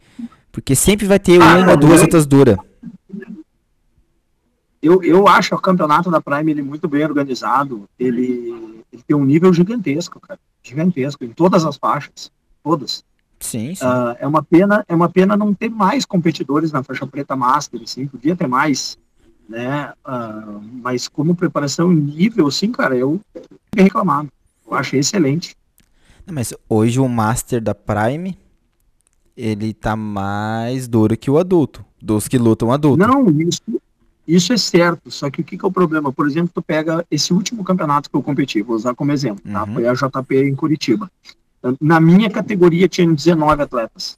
[0.51, 2.57] Porque sempre vai ter uma ou duas outras duras.
[4.81, 7.87] Eu, eu acho o campeonato da Prime ele muito bem organizado.
[7.99, 12.31] Ele, ele tem um nível gigantesco, cara gigantesco em todas as faixas,
[12.63, 13.03] todas.
[13.39, 13.85] Sim, sim.
[13.85, 17.81] Uh, é uma pena, é uma pena não ter mais competidores na faixa preta master,
[17.81, 18.97] assim, podia ter mais,
[19.47, 19.93] né?
[20.05, 23.19] Uh, mas como preparação nível, sim, cara, eu
[23.65, 24.29] fiquei reclamado.
[24.67, 25.55] Eu achei excelente.
[26.29, 28.37] mas hoje o master da Prime
[29.35, 32.97] ele tá mais duro que o adulto, dos que lutam adulto.
[32.97, 33.61] Não, isso,
[34.35, 36.11] isso é certo, só que o que, que, é o problema?
[36.11, 39.63] Por exemplo, tu pega esse último campeonato que eu competi, vou usar como exemplo, tá?
[39.63, 39.73] Uhum.
[39.75, 41.09] Foi a JP em Curitiba.
[41.81, 44.17] Na minha categoria tinha 19 atletas.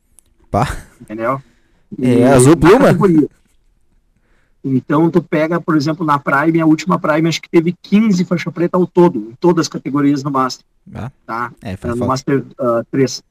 [0.50, 0.78] Pá.
[1.00, 1.42] Entendeu?
[2.02, 2.80] É, E azul na pluma?
[2.86, 3.28] categoria.
[4.64, 8.52] Então tu pega, por exemplo, na Prime, a última Prime acho que teve 15 faixa
[8.52, 11.52] preta ao todo, em todas as categorias no Master, Ah, tá?
[11.64, 12.06] é, no faz falta.
[12.06, 13.24] Master ah, 3.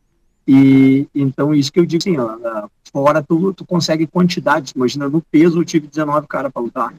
[0.52, 5.22] E então isso que eu digo assim, ó, fora tu, tu consegue quantidade, imagina no
[5.22, 6.94] peso eu tive 19 caras para lutar.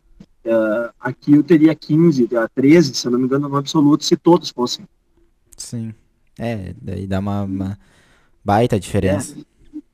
[0.48, 4.16] Ah, aqui eu teria 15, ah, 13, se eu não me engano, no absoluto, se
[4.16, 4.86] todos fossem.
[5.58, 5.94] Sim.
[6.40, 7.80] É, daí dá uma, uma
[8.44, 9.36] baita diferença.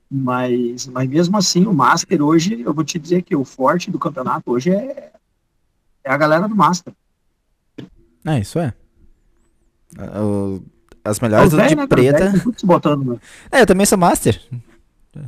[0.10, 3.98] Mas, mas mesmo assim, o Master hoje, eu vou te dizer que o forte do
[3.98, 5.12] campeonato hoje é,
[6.04, 6.94] é a galera do Master.
[8.24, 8.72] É, isso é.
[10.22, 10.62] O-
[11.10, 12.34] As melhores lutas de né, preta.
[12.58, 13.20] se botando?
[13.52, 14.42] É, eu também sou master.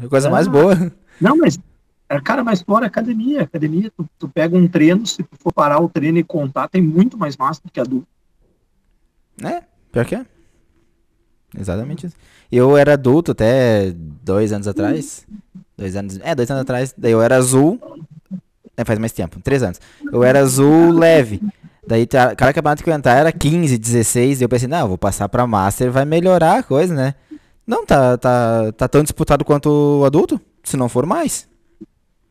[0.03, 0.51] É coisa mais Ah.
[0.51, 0.91] boa.
[1.19, 1.59] Não, mas,
[2.07, 5.79] é, cara, mas fora academia, academia, tu, tu pega um treino, se tu for parar
[5.79, 8.07] o treino e contar, tem muito mais Master que adulto.
[9.43, 10.25] É, pior que é.
[11.57, 12.15] Exatamente isso.
[12.51, 15.25] Eu era adulto até dois anos atrás.
[15.77, 16.19] Dois anos.
[16.21, 16.93] É, dois anos atrás.
[16.97, 17.79] Daí eu era azul.
[18.77, 19.79] É, faz mais tempo, três anos.
[20.11, 21.41] Eu era azul leve.
[21.89, 24.39] Daí tá- cada campeonato que eu entrar era 15, 16.
[24.39, 27.15] E eu pensei, não, eu vou passar pra Master, vai melhorar a coisa, né?
[27.65, 31.47] Não, tá, tá, tá tão disputado quanto o adulto, se não for mais.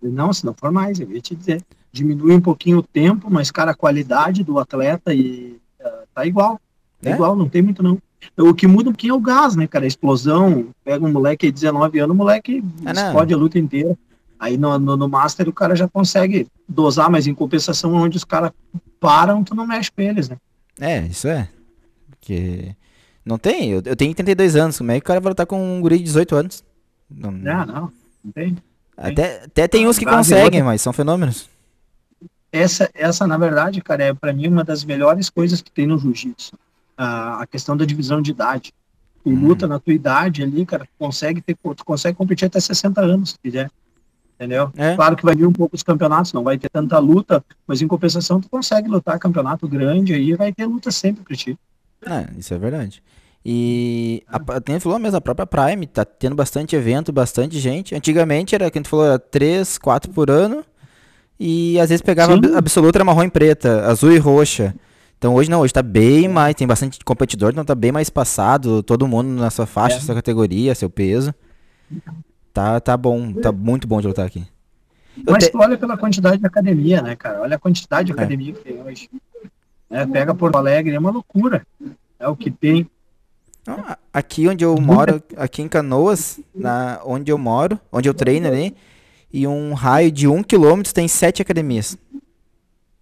[0.00, 1.60] Não, se não for mais, eu ia te dizer.
[1.90, 6.60] Diminui um pouquinho o tempo, mas, cara, a qualidade do atleta e ah, tá igual.
[7.02, 7.14] É É?
[7.14, 7.98] igual, não tem muito não.
[8.36, 9.84] O que muda um pouquinho é o gás, né, cara?
[9.86, 10.68] A explosão.
[10.84, 13.96] Pega um moleque de 19 anos, o moleque Ah, explode a luta inteira.
[14.38, 18.24] Aí no, no, no Master o cara já consegue dosar, mas em compensação, onde os
[18.24, 18.52] caras
[19.00, 20.36] param, tu não mexe com eles, né?
[20.80, 21.48] É, isso é.
[22.10, 22.74] Porque.
[23.24, 24.78] Não tem, eu, eu tenho 32 anos.
[24.78, 26.64] Como é que o cara vai lutar com um guri de 18 anos?
[27.10, 27.92] Não, Ah, não,
[28.24, 28.56] não tem.
[28.96, 31.48] Até, até tem uns que conseguem, outra- mas são fenômenos.
[32.50, 35.98] Essa, essa, na verdade, cara, é para mim uma das melhores coisas que tem no
[35.98, 36.56] jiu-jitsu.
[36.96, 38.72] A, a questão da divisão de idade.
[39.22, 39.48] Tu Uhum.
[39.48, 43.30] luta na tua idade ali, cara, tu consegue, ter, tu consegue competir até 60 anos,
[43.30, 43.70] se quiser.
[44.38, 44.70] Entendeu?
[44.76, 44.94] É.
[44.94, 47.88] Claro que vai vir um pouco os campeonatos, não vai ter tanta luta, mas em
[47.88, 51.58] compensação tu consegue lutar campeonato grande aí, vai ter luta sempre pra ti.
[52.06, 53.02] É, isso é verdade.
[53.44, 57.94] E a, tem falou mesmo, a própria Prime tá tendo bastante evento, bastante gente.
[57.96, 60.64] Antigamente era, que a gente falou, era 3, 4 por ano.
[61.40, 62.54] E às vezes pegava Sim.
[62.54, 64.74] absoluta, era marrom e preta, azul e roxa.
[65.16, 68.82] Então hoje não, hoje tá bem mais, tem bastante competidor, então tá bem mais passado,
[68.84, 70.00] todo mundo na sua faixa, É.
[70.00, 71.34] sua categoria, seu peso.
[72.58, 74.44] Tá, tá bom, tá muito bom de lutar aqui.
[75.24, 77.40] Eu Mas te- tu olha pela quantidade de academia, né, cara?
[77.40, 78.14] Olha a quantidade de É.
[78.14, 79.08] academia que tem hoje.
[79.88, 81.64] É, pega Porto Alegre, é uma loucura.
[82.18, 82.90] É o que tem.
[83.64, 88.14] Não, a- Aqui onde eu moro, aqui em Canoas, na, onde eu moro, onde eu
[88.14, 88.74] treino ali,
[89.32, 91.96] e um raio de um quilômetro tem sete academias.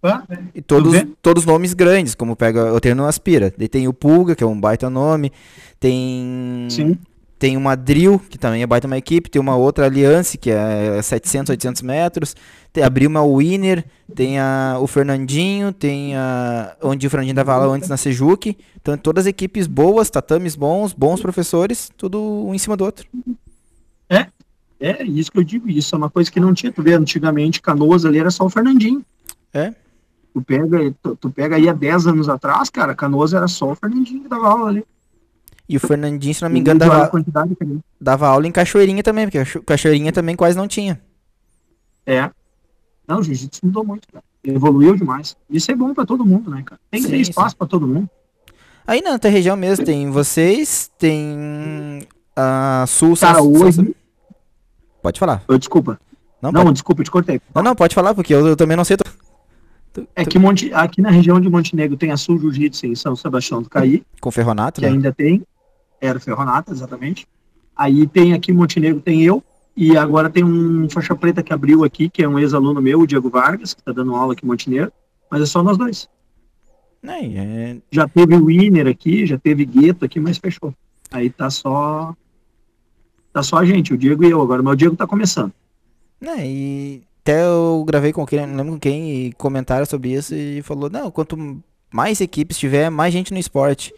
[0.03, 0.21] Ah,
[0.53, 3.51] E todos, todos nomes grandes, como pega, eu treino no Aspira.
[3.57, 5.31] Daí tem o Pulga, que é um baita nome.
[5.79, 6.95] Tem Sim.
[7.39, 9.29] Tem uma Drill, que também é baita uma equipe.
[9.29, 12.35] Tem uma outra Aliança, que é 700, 800 metros.
[12.73, 13.85] Tem a Brima Winner.
[14.15, 15.71] Tem a, o Fernandinho.
[15.71, 18.57] Tem a, onde o Fernandinho dava aula antes na Sejuque.
[18.81, 21.91] Então todas equipes boas, tatames bons, bons professores.
[21.95, 23.07] Tudo um em cima do outro.
[24.79, 26.71] É isso que eu digo, isso é uma coisa que não tinha.
[26.71, 29.03] Tu vê, antigamente, Canoas ali era só o Fernandinho.
[29.53, 29.73] É.
[30.33, 33.75] Tu pega, tu, tu pega aí há 10 anos atrás, cara, Canoas era só o
[33.75, 34.85] Fernandinho que dava aula ali.
[35.69, 37.11] E o Fernandinho, se não me engano, dava,
[37.99, 41.01] dava aula em Cachoeirinha também, porque Cacho- Cachoeirinha também quase não tinha.
[42.05, 42.29] É.
[43.07, 44.23] Não, o jiu-jitsu mudou muito, cara.
[44.43, 45.35] Evoluiu demais.
[45.49, 46.79] Isso é bom pra todo mundo, né, cara?
[46.89, 48.09] Tem que Sim, ter espaço pra todo mundo.
[48.85, 53.95] Aí na tua região mesmo tem vocês, tem a Sul Cara, São- hoje- São-
[55.01, 55.43] Pode falar.
[55.47, 55.99] Ô, desculpa.
[56.41, 56.73] Não, Não, pode...
[56.73, 57.41] desculpa, eu te cortei.
[57.53, 58.95] não, não, pode falar, porque eu, eu também não sei.
[58.95, 59.03] tô-
[59.91, 63.15] tô- É que Monte, aqui na região de Montenegro tem a Sul Jiu-Jitsu em São
[63.15, 64.93] Sebastião do Caí, Com Ferronato, que né?
[64.93, 65.43] ainda tem.
[65.99, 67.27] Era o Ferronata, exatamente.
[67.75, 69.43] Aí tem aqui Montenegro, tem eu.
[69.75, 73.07] E agora tem um faixa preta que abriu aqui, que é um ex-aluno meu, o
[73.07, 74.91] Diego Vargas, que tá dando aula aqui em Montenegro.
[75.29, 76.09] Mas é só nós dois.
[77.03, 80.73] É, é- Já teve o Winner aqui, já teve Gueto aqui, mas fechou.
[81.11, 82.15] Aí tá só.
[83.31, 84.63] Tá só a gente, o Diego e eu agora.
[84.63, 85.53] Mas o Diego tá começando.
[86.19, 90.61] né, e até eu gravei com quem, lembro com quem, e comentaram sobre isso e
[90.63, 91.61] falou, não, quanto
[91.93, 93.93] mais equipes tiver, mais gente no esporte.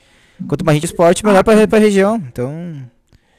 [0.47, 2.15] Quanto mais gente esporte, melhor pra, pra região.
[2.15, 2.51] Então,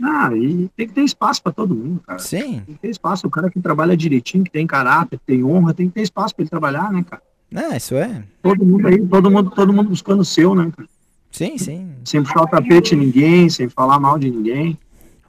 [0.02, 2.18] Ah, e tem que ter espaço pra todo mundo, cara.
[2.18, 3.26] sim, Tem que ter espaço.
[3.26, 6.34] O cara que trabalha direitinho, que tem caráter, que tem honra, tem que ter espaço
[6.34, 7.22] pra ele trabalhar, né, cara?
[7.50, 8.22] né, isso é.
[8.42, 10.88] Todo mundo aí, todo mundo, todo mundo buscando o seu, né, cara?
[11.32, 11.90] Sim, sim.
[12.04, 14.78] Sem puxar o tapete de ninguém, sem falar mal de ninguém.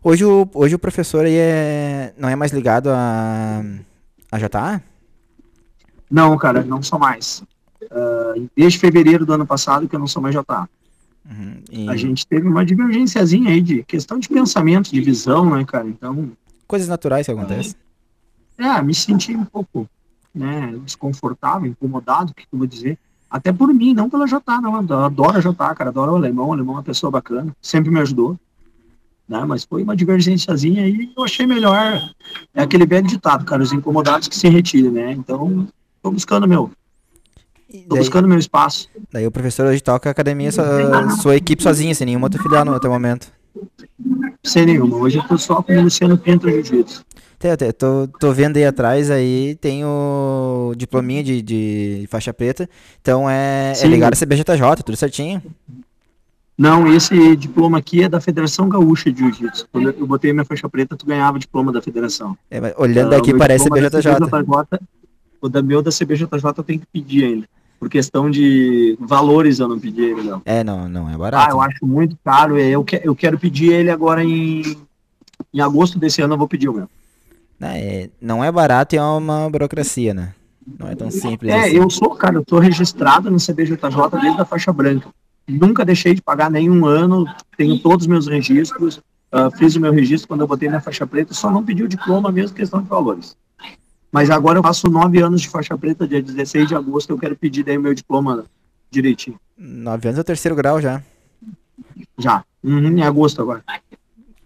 [0.04, 3.64] Hoje o, hoje o professor aí é, não é mais ligado a,
[4.32, 4.82] a JA?
[6.10, 7.44] Não, cara, não sou mais.
[7.92, 10.68] Ah, desde fevereiro do ano passado que eu não sou mais JA.
[11.30, 15.64] Uhum, e A gente teve uma divergênciazinha aí de questão de pensamento, de visão, né,
[15.64, 15.88] cara?
[15.88, 16.32] Então,
[16.68, 17.76] coisas naturais que acontecem.
[18.58, 19.88] É, me senti um pouco
[20.34, 22.98] né, desconfortável, incomodado, o que eu vou dizer.
[23.30, 24.76] Até por mim, não pela JA, não.
[24.76, 28.00] Adoro a JA, cara, adoro o alemão, o alemão é uma pessoa bacana, sempre me
[28.00, 28.38] ajudou.
[29.28, 32.02] Né, mas foi uma divergênciazinha e eu achei melhor.
[32.54, 35.12] É aquele velho ditado, cara, os incomodados que se retirem, né?
[35.14, 35.66] Então,
[36.02, 36.70] tô buscando meu.
[37.72, 38.90] Tô Daí- buscando meu espaço.
[39.12, 42.66] Daí o professor hoje toca a academia, sua, sua equipe sozinha, sem nenhuma outra filial
[42.66, 43.32] no até o momento.
[44.44, 44.98] Sem nenhuma.
[44.98, 47.04] Hoje eu tô só com o Luciano Pinto Jiu-Jitsu.
[47.78, 52.70] Tô, tô vendo aí atrás aí, tem o diplominha de, de faixa preta.
[53.02, 55.42] Então é, é ligado a CBJJ, tudo certinho.
[56.58, 59.68] Não, esse diploma aqui é da Federação Gaúcha de Jiu-Jitsu.
[59.72, 62.38] Quando eu botei minha faixa preta, tu ganhava diploma da federação.
[62.52, 64.14] É, olhando Ah, meu parece diploma da CBJJ.
[64.28, 64.80] CBJJ,
[65.42, 67.48] O da meu da CBJJ eu tenho que pedir ainda.
[67.82, 70.40] Por questão de valores eu não pedi ele, não.
[70.46, 71.50] É, não, não é Ah, barato.
[71.52, 72.56] eu acho muito caro.
[72.60, 74.62] é, Eu, que- eu quero pedir ele agora em,
[75.52, 76.88] em agosto desse ano, eu vou pedir o meu.
[77.60, 80.36] Não é, não é barato e é uma burocracia, né?
[80.80, 81.78] Não é tão simples É, assim.
[81.78, 83.76] eu sou, cara, eu tô registrado no CBJJ
[84.22, 85.10] desde a faixa branca.
[85.50, 87.26] Nunca deixei de pagar nenhum ano,
[87.58, 89.00] tenho todos os meus registros,
[89.32, 91.88] ah, fiz o meu registro quando eu botei minha faixa preta, só não pedi o
[91.88, 93.36] diploma mesmo, questão de valores.
[94.12, 97.36] Mas agora eu faço nove anos de faixa preta, dia 16 de agosto, eu quero
[97.36, 98.46] pedir daí o meu diploma
[98.90, 99.40] direitinho.
[99.58, 101.02] Nove anos é o terceiro grau já.
[102.18, 102.44] Já.
[102.64, 103.64] Uhum, em agosto agora.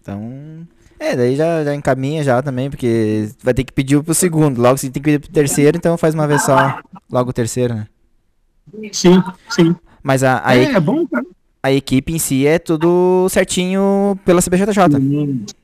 [0.00, 0.66] Então.
[0.98, 4.60] É, daí já, já encaminha já também, porque vai ter que pedir pro segundo.
[4.62, 6.80] Logo você tem que pedir pro terceiro, então faz uma vez só.
[7.10, 7.88] Logo o terceiro, né?
[8.92, 9.76] Sim, sim.
[10.02, 11.26] Mas a, a, é, e- é bom, cara.
[11.62, 14.78] a equipe em si é tudo certinho pela CBJJ.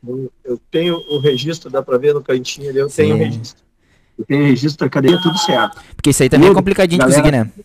[0.06, 2.96] Eu, eu tenho o registro, dá pra ver no cantinho ali, eu Sim.
[3.02, 3.62] tenho o registro.
[4.18, 5.81] Eu tenho registro da cadeia, tudo certo.
[5.96, 7.44] Porque isso aí também é Tudo, complicadinho de galera.
[7.44, 7.64] conseguir, né?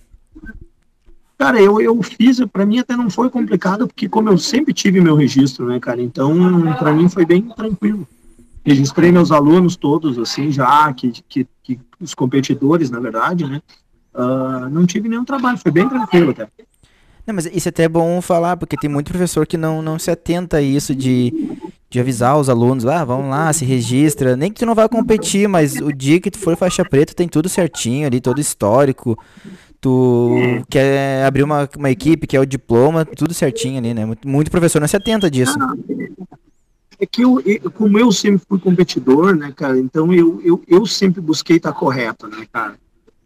[1.38, 5.00] Cara, eu, eu fiz, pra mim até não foi complicado, porque como eu sempre tive
[5.00, 6.34] meu registro, né, cara, então
[6.80, 8.08] pra mim foi bem tranquilo.
[8.66, 13.62] Registrei meus alunos todos, assim, já, que, que, que os competidores, na verdade, né,
[14.16, 16.48] ah, não tive nenhum trabalho, foi bem tranquilo até.
[17.28, 20.10] Não, mas isso é até bom falar, porque tem muito professor que não, não se
[20.10, 21.34] atenta a isso de,
[21.90, 24.38] de avisar os alunos, ah, vamos lá, se registra.
[24.38, 27.28] Nem que tu não vai competir, mas o dia que tu for faixa preta tem
[27.28, 29.18] tudo certinho ali, todo histórico.
[29.82, 34.06] Tu quer abrir uma, uma equipe, quer o diploma, tudo certinho ali, né?
[34.06, 35.58] Muito, muito professor não se atenta disso.
[37.00, 40.86] É que eu, eu- como eu sempre fui competidor, né, cara, então eu, eu, eu
[40.86, 42.76] sempre busquei estar correto, né, cara.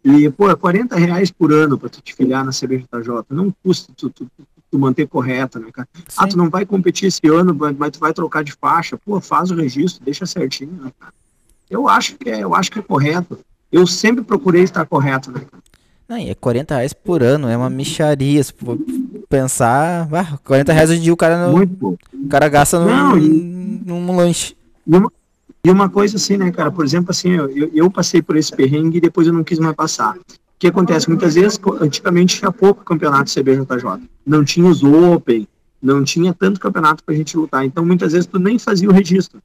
[0.04, 3.92] E, pô, é 40 reais por ano pra tu te filiar na CBJJ, não custa
[3.96, 4.26] tu, tu,
[4.70, 5.88] tu manter correto, né, cara.
[6.16, 9.50] Ah, tu não vai competir esse ano, mas tu vai trocar de faixa, pô, faz
[9.50, 11.12] o registro, deixa certinho, né, cara.
[11.70, 13.38] Eu acho que é, eu acho que é correto.
[13.70, 15.62] Eu sempre procurei estar correto, né, cara.
[16.08, 18.42] Não, e é 40 reais por ano, é uma micharia.
[18.42, 18.76] Se for
[19.30, 23.18] pensar, ah, 40 reais hoje em dia o cara, não, o cara gasta num, Não,
[23.18, 24.54] e- num lanche.
[24.86, 25.10] E uma,
[25.64, 28.98] e uma coisa assim, né, cara, por exemplo, assim, eu, eu, passei por esse perrengue
[28.98, 30.16] e depois eu não quis mais passar.
[30.16, 30.22] O
[30.58, 31.08] que acontece?
[31.08, 34.08] Muitas vezes, antigamente tinha pouco campeonato CBJJ.
[34.26, 35.46] Não tinha os Open,
[35.80, 37.64] não tinha tanto campeonato pra gente lutar.
[37.64, 39.40] Então, muitas vezes, tu nem fazia o registro.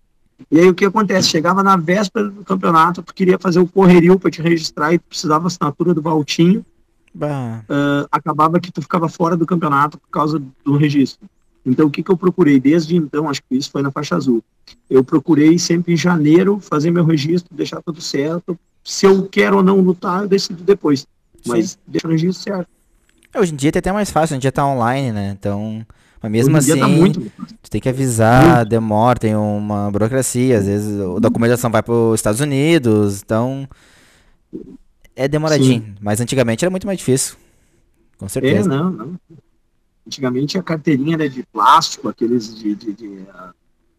[0.51, 1.29] E aí, o que acontece?
[1.29, 5.05] Chegava na véspera do campeonato, tu queria fazer o correrio pra te registrar e tu
[5.09, 6.65] precisava assinatura do Valtinho,
[7.69, 11.27] ah, acabava que tu ficava fora do campeonato por causa do registro.
[11.67, 12.59] Então, o que, que eu procurei?
[12.59, 14.41] Desde então, acho que isso foi na faixa azul.
[14.89, 18.57] Eu procurei sempre em janeiro fazer meu registro, deixar tudo certo.
[18.83, 21.05] Se eu quero ou não lutar, eu decido depois.
[21.45, 22.67] Mas deixa o registro certo.
[23.37, 25.35] Hoje em dia é até mais fácil, hoje em dia tá online, né?
[25.37, 25.85] Então,
[26.21, 27.31] mas mesmo Hoje em assim, dia tá muito.
[27.61, 32.15] tu tem que avisar, demora, tem uma burocracia, às vezes a documentação vai para os
[32.19, 33.67] Estados Unidos, então
[35.15, 35.95] é demoradinho.
[36.01, 37.35] Mas antigamente era muito mais difícil.
[38.17, 38.69] Com É, certeza.
[38.69, 39.15] não, não.
[40.07, 43.51] Antigamente a carteirinha era de plástico, aqueles de, de, de, ah,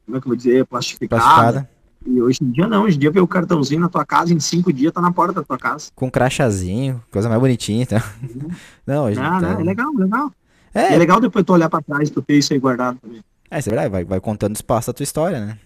[0.07, 1.21] como é que eu vou dizer, plastificada.
[1.23, 1.71] Plastificada,
[2.07, 4.41] E hoje em dia não, hoje em dia vê o cartãozinho na tua casa, em
[4.41, 5.91] cinco dias tá na porta da tua casa.
[5.95, 7.99] com crachazinho, coisa mais bonitinha, então.
[8.87, 9.61] Não, hoje Ah, tá- né?
[9.61, 10.33] É legal, legal.
[10.73, 13.23] É, É legal depois tu olhar pra trás e tu ter isso aí guardado também.
[13.51, 15.59] é, isso é verdade, vai, vai contando os passos da tua história, né?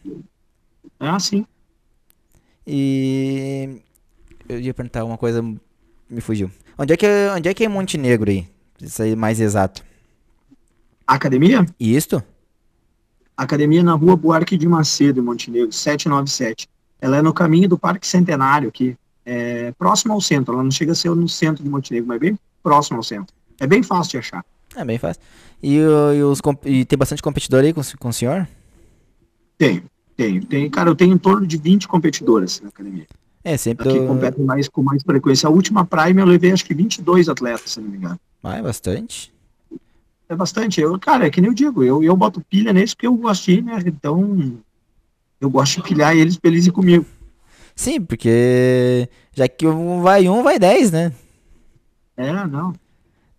[0.99, 1.47] É assim.
[2.67, 3.81] E
[4.49, 5.43] eu ia perguntar uma coisa,
[6.11, 6.51] me fugiu.
[6.79, 8.47] Onde é que é, onde é, que é Montenegro aí?
[8.81, 9.85] Isso aí mais exato.
[11.07, 11.67] Academia?
[11.79, 12.23] E isto?
[13.37, 16.69] Academia na rua Buarque de Macedo, em Montenegro, 797.
[17.01, 20.55] Ela é no caminho do Parque Centenário aqui, é, próximo ao centro.
[20.55, 23.35] Ela não chega a ser no centro de Montenegro, mas bem próximo ao centro.
[23.59, 24.45] É bem fácil de achar.
[24.77, 25.21] É bem fácil.
[25.63, 28.47] E, e os, e tem bastante competidor aí com, o- com o senhor?
[29.59, 29.83] Tenho,
[30.17, 30.45] tenho.
[30.45, 33.07] Tem, cara, eu tenho em torno de 20 competidoras na academia.
[33.45, 33.89] É, sempre.
[33.89, 35.47] Aqui do- competem mais, com mais frequência.
[35.49, 38.19] A última Prime eu levei acho que 22 atletas, se não me engano.
[38.43, 39.33] Ah, é bastante.
[40.33, 40.81] É bastante.
[40.81, 43.45] Eu, cara, é que nem eu digo, eu, eu boto pilha nisso porque eu gosto
[43.45, 43.79] de ir, né?
[43.85, 44.59] Então,
[45.39, 47.05] Eu gosto de pilhar eles pra eles ir comigo.
[47.77, 51.13] Sim, porque já que um vai um, vai dez, né?
[52.17, 52.73] É, não.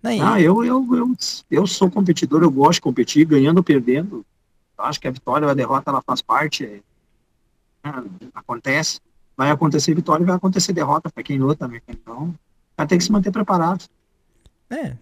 [0.04, 1.16] Aí, Ah, eu, eu, eu,
[1.50, 4.24] eu sou competidor, eu gosto de competir, ganhando ou perdendo.
[4.78, 6.64] Eu acho que a vitória ou a derrota ela faz parte.
[6.66, 6.80] é,
[7.86, 7.92] é,
[8.36, 9.00] acontece.
[9.36, 11.82] Vai acontecer vitória e vai acontecer derrota para quem luta, né?
[11.88, 12.36] Então,
[12.78, 13.86] vai ter que se manter preparado.
[14.70, 14.96] é.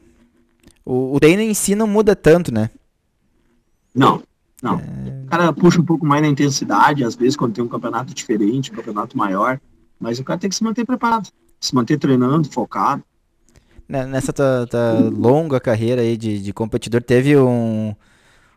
[0.86, 2.70] O, o treino em si não muda tanto, né?
[3.94, 4.22] Não,
[4.62, 4.78] não.
[4.78, 8.72] O cara puxa um pouco mais na intensidade, às vezes, quando tem um campeonato diferente,
[8.72, 9.60] um campeonato maior.
[10.00, 11.30] Mas o cara tem que se manter preparado.
[11.60, 13.04] Se manter treinando, focado.
[13.88, 17.94] Ne- Nessa tua, tua longa carreira aí de, de competidor, teve um,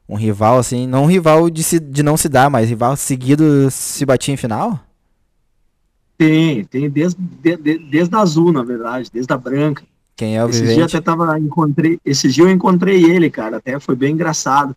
[0.08, 3.70] um rival, assim, não um rival de, se, de não se dar, mas rival seguido
[3.70, 4.80] se batia em final?
[6.16, 9.84] Tem, tem desde, de- de- desde a azul, na verdade, desde a branca.
[10.16, 10.96] Quem é o dias vivente?
[10.96, 14.76] até tava, encontrei, esses dias eu encontrei ele, cara, até foi bem engraçado,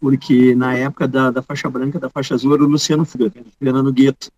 [0.00, 3.06] porque na época da, da faixa branca, da faixa azul, era o Luciano
[3.58, 4.30] treinando no gueto.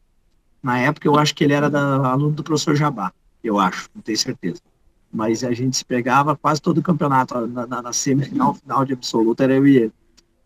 [0.62, 4.02] Na época eu acho que ele era da, aluno do professor Jabá, eu acho, não
[4.02, 4.60] tenho certeza.
[5.12, 8.92] Mas a gente se pegava quase todo o campeonato, na, na, na semifinal, final de
[8.92, 9.92] absoluta, era eu e ele.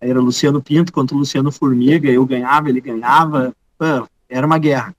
[0.01, 4.47] Aí era o Luciano Pinto contra o Luciano Formiga, eu ganhava, ele ganhava, Pô, era
[4.47, 4.95] uma guerra.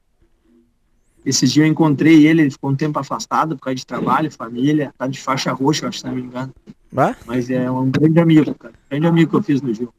[1.26, 4.93] Esses dias eu encontrei ele, ele ficou um tempo afastado por causa de trabalho, família,
[4.97, 6.53] tá de faixa roxa, acho, se não me engano.
[6.95, 7.15] Ah?
[7.26, 8.73] Mas é um grande amigo, cara.
[8.89, 9.89] Grande amigo que eu fiz no Gil.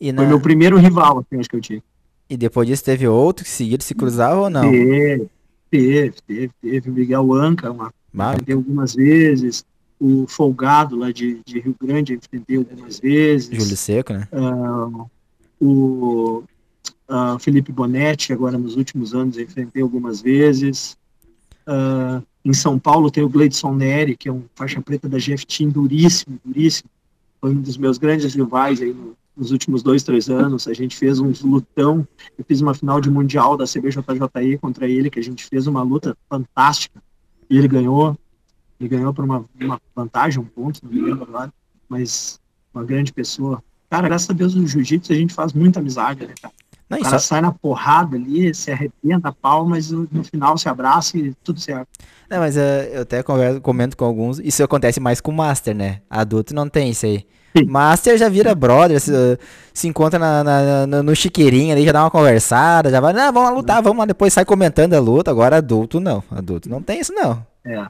[0.00, 1.82] Na- Foi meu primeiro rival, assim, acho que eu tive.
[2.28, 4.70] e depois disso teve outro que seguido se cruzava ou não?
[4.70, 5.28] Teve,
[5.70, 6.90] teve, teve, teve.
[6.90, 9.64] O Miguel Anca, uma, Ah, enfrentei algumas vezes.
[10.00, 13.48] O Folgado, lá de, de Rio Grande, enfrentei algumas vezes.
[13.56, 14.28] Júlio Seco, né?
[14.32, 15.04] Ah,
[15.60, 16.42] o
[17.08, 20.96] ah, Felipe Bonetti, agora nos últimos anos, enfrentei algumas vezes.
[21.66, 25.44] Ah, em São Paulo tem o Gleidson Neri, que é um faixa preta da GF
[25.46, 26.88] Team, duríssimo, duríssimo.
[27.40, 30.66] Foi um dos meus grandes rivais aí no- nos últimos dois, três anos.
[30.66, 32.06] A gente fez um lutão.
[32.38, 35.82] Eu fiz uma final de mundial da CBJJI contra ele, que a gente fez uma
[35.82, 37.02] luta fantástica.
[37.50, 38.16] E ele ganhou.
[38.80, 41.52] Ele ganhou por uma, uma vantagem, um ponto, não me lembro agora.
[41.88, 42.40] Mas
[42.72, 43.62] uma grande pessoa.
[43.90, 46.54] Cara, graças a Deus no jiu-jitsu a gente faz muita amizade, né, cara?
[46.88, 50.22] Não, O cara só- sai na porrada ali, se arrebenta a pau, mas no no
[50.22, 51.88] final se abraça e tudo certo.
[52.30, 54.38] Não, mas eh, eu até converso, comento com alguns.
[54.38, 56.00] Isso acontece mais com o Master, né?
[56.08, 57.26] Adulto não tem isso aí.
[57.56, 57.64] Sim.
[57.64, 59.10] Master já vira brother, se,
[59.72, 63.32] se encontra na, na- na- no chiqueirinho ali, já dá uma conversada, já vai, não,
[63.32, 65.30] vamos lá lutar, vamos lá, depois sai comentando a luta.
[65.30, 66.22] Agora adulto não.
[66.30, 67.44] Adulto não tem isso, não.
[67.64, 67.86] É.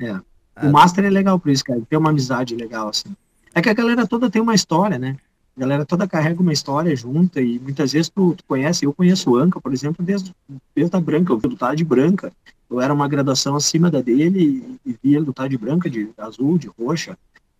[0.00, 0.10] É.
[0.56, 0.66] Ah.
[0.68, 1.80] O Master é legal por isso, cara.
[1.88, 3.14] Tem uma amizade legal, assim.
[3.54, 5.16] É que a galera toda tem uma história, né?
[5.56, 9.30] A galera toda carrega uma história junta e muitas vezes tu, tu conhece, eu conheço
[9.30, 10.34] o Anca, por exemplo, desde,
[10.74, 12.32] desde a branca, eu vi lutar de branca.
[12.70, 16.08] Eu era uma graduação acima da dele e, e vi ele lutar de branca, de
[16.16, 17.18] azul, de roxa.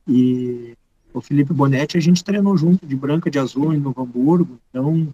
[0.09, 0.75] E
[1.13, 4.59] o Felipe Bonetti a gente treinou junto, de branca, de azul, em Novo Hamburgo.
[4.71, 5.13] Então,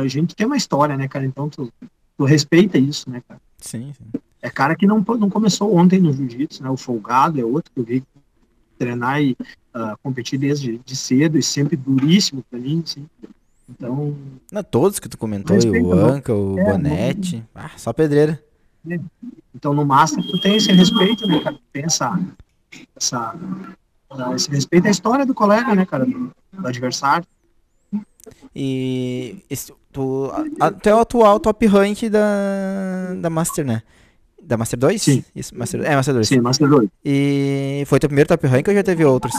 [0.00, 1.24] a gente tem uma história, né, cara?
[1.24, 1.72] Então, tu,
[2.16, 3.40] tu respeita isso, né, cara?
[3.58, 4.20] Sim, sim.
[4.40, 6.70] É cara que não, não começou ontem no jiu-jitsu, né?
[6.70, 8.02] O Folgado é outro que eu vi
[8.82, 9.36] treinar e
[9.74, 13.06] ah, competir desde de cedo e sempre duríssimo pra mim, assim.
[13.70, 14.14] Então,
[14.50, 16.06] Não, todos que tu comentou, aí, Respeita, o não.
[16.08, 17.42] Anca, o É, Bonete.
[17.54, 18.42] Ah, só pedreira.
[19.54, 21.58] então no Master tu tem esse respeito, né, cara?
[21.72, 22.18] Tem essa,
[22.96, 23.34] essa,
[24.10, 26.04] ah, esse respeito à história do colega, né, cara?
[26.04, 27.24] Do, do adversário.
[28.54, 30.30] E esse, tu,
[30.60, 33.82] a- até o atual top rank da, da Master, né?
[34.42, 35.02] Da Master 2?
[35.02, 35.24] Sim.
[35.34, 36.28] Isso, Master, é, Master 2.
[36.28, 36.88] Sim, Master 2.
[37.04, 39.32] E foi teu primeiro top rank ou já teve outros?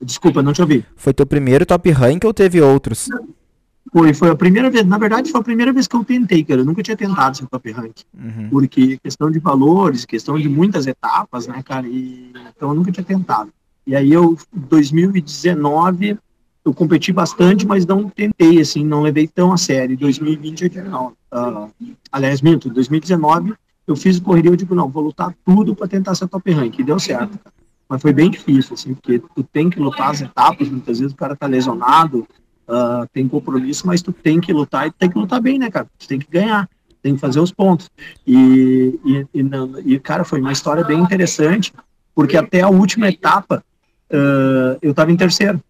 [0.00, 0.84] Desculpa, não te ouvi.
[0.96, 3.08] Foi teu primeiro top rank ou teve outros?
[3.92, 6.60] Foi, foi a primeira vez, na verdade foi a primeira vez que eu tentei, cara.
[6.60, 8.00] Eu nunca tinha tentado ser top rank.
[8.14, 8.48] Uhum.
[8.50, 11.86] porque questão de valores, questão de muitas etapas, né, cara?
[11.86, 13.52] E, então eu nunca tinha tentado.
[13.86, 16.18] E aí eu, 2019,
[16.64, 19.94] eu competi bastante, mas não tentei, assim, não levei tão a sério.
[19.94, 21.12] Em 2020 eu digo, não.
[21.32, 21.68] ah,
[22.12, 23.54] aliás, minto, em 2019
[23.86, 26.78] eu fiz correria, eu digo, não, vou lutar tudo para tentar ser top rank.
[26.78, 27.54] E deu certo, cara.
[27.88, 31.16] Mas foi bem difícil, assim, porque tu tem que lutar as etapas, muitas vezes o
[31.16, 32.26] cara tá lesionado,
[32.68, 35.86] ah, tem compromisso, mas tu tem que lutar e tem que lutar bem, né, cara?
[35.98, 36.68] Tu tem que ganhar,
[37.02, 37.90] tem que fazer os pontos.
[38.26, 41.72] E, e, e, não- e, cara, foi uma história bem interessante,
[42.14, 43.64] porque até a última etapa
[44.12, 45.60] ah, eu tava em terceiro.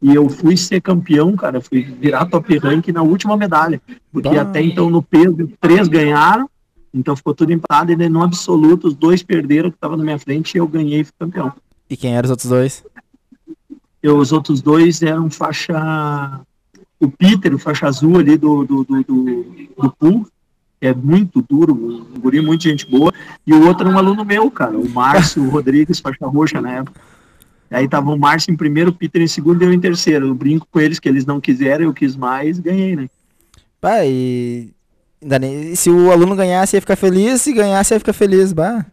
[0.00, 3.80] E eu fui ser campeão, cara, fui virar top rank na última medalha.
[4.12, 4.42] Porque Bah.
[4.42, 6.48] até então no peso, três ganharam,
[6.94, 10.18] então ficou tudo empatado, e daí no absoluto, os dois perderam que estavam na minha
[10.18, 11.52] frente e eu ganhei e fui campeão.
[11.90, 12.84] E quem eram os outros dois?
[14.02, 16.40] Eu, os outros dois eram faixa.
[17.00, 19.44] O Peter, o faixa azul ali do, do, do, do,
[19.76, 20.26] do pool,
[20.80, 23.12] é muito duro, um guri, muita gente boa.
[23.46, 27.00] E o outro era um aluno meu, cara, o Márcio Rodrigues, faixa roxa na época.
[27.70, 30.28] Aí tava o Márcio em primeiro, o Peter em segundo e eu em terceiro.
[30.28, 33.08] Eu brinco com eles que eles não quiseram, eu quis mais, ganhei, né?
[33.80, 34.70] Bah, e...
[35.74, 38.86] Se o aluno ganhasse, ia ficar feliz, se ganhasse, ia ficar feliz, bah.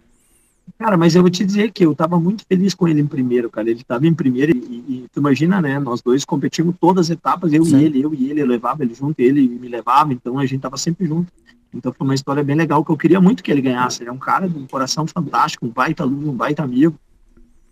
[0.78, 3.50] Cara, mas eu vou te dizer que eu tava muito feliz com ele em primeiro,
[3.50, 3.70] cara.
[3.70, 5.80] Ele tava em primeiro e, e tu imagina, né?
[5.80, 7.78] Nós dois competimos todas as etapas, eu Sim.
[7.78, 10.62] e ele, eu e ele, eu levava ele junto, ele me levava, então a gente
[10.62, 11.32] tava sempre junto.
[11.74, 14.02] Então foi uma história bem legal que eu queria muito que ele ganhasse.
[14.02, 16.96] Ele é um cara de um coração fantástico, um baita aluno, um baita amigo.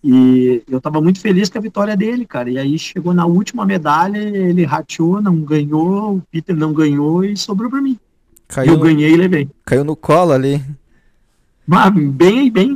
[0.04, 2.50] E eu tava muito feliz com a vitória dele, cara.
[2.50, 7.38] E aí chegou na última medalha, ele rateou, não ganhou, o Peter não ganhou e
[7.38, 7.98] sobrou para mim.
[8.50, 9.50] Caiu, eu ganhei e levei.
[9.64, 10.62] Caiu no colo ali.
[11.66, 12.74] Mas bem, bem,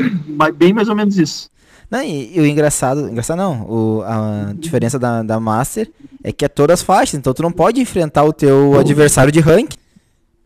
[0.56, 1.50] bem mais ou menos isso.
[1.92, 5.90] Não, e, e, o engraçado, engraçado não, o, a diferença da, da Master
[6.24, 9.40] é que é todas as faixas, então tu não pode enfrentar o teu adversário de
[9.40, 9.78] ranking.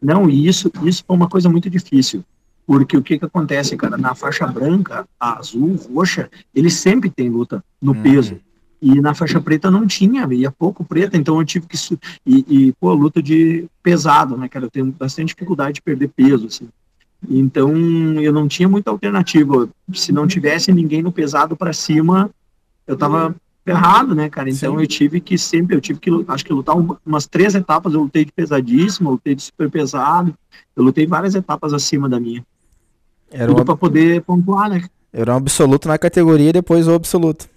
[0.02, 2.24] Não, e isso, isso foi uma coisa muito difícil.
[2.66, 3.98] Porque o que que acontece, cara?
[3.98, 8.02] Na faixa branca, azul, roxa, ele sempre tem luta no hum.
[8.02, 8.38] peso.
[8.82, 11.78] E na faixa preta não tinha, ia pouco preta, então eu tive que.
[12.26, 14.66] E, e pô, luta de pesado, né, cara?
[14.66, 16.68] Eu tenho bastante dificuldade de perder peso, assim.
[17.30, 17.76] Então
[18.20, 19.70] eu não tinha muita alternativa.
[19.94, 22.32] Se não tivesse ninguém no pesado para cima,
[22.88, 24.50] eu tava ferrado, né, cara?
[24.50, 24.82] Então Sim.
[24.82, 28.26] eu tive que sempre, eu tive que, acho que lutar umas três etapas, eu lutei
[28.26, 30.34] de pesadíssimo, eu lutei de super pesado,
[30.76, 32.44] eu lutei várias etapas acima da minha.
[33.32, 33.66] Era Tudo um...
[33.66, 34.84] para poder pontuar, né?
[35.14, 37.50] Era um absoluto na categoria e depois o absoluto.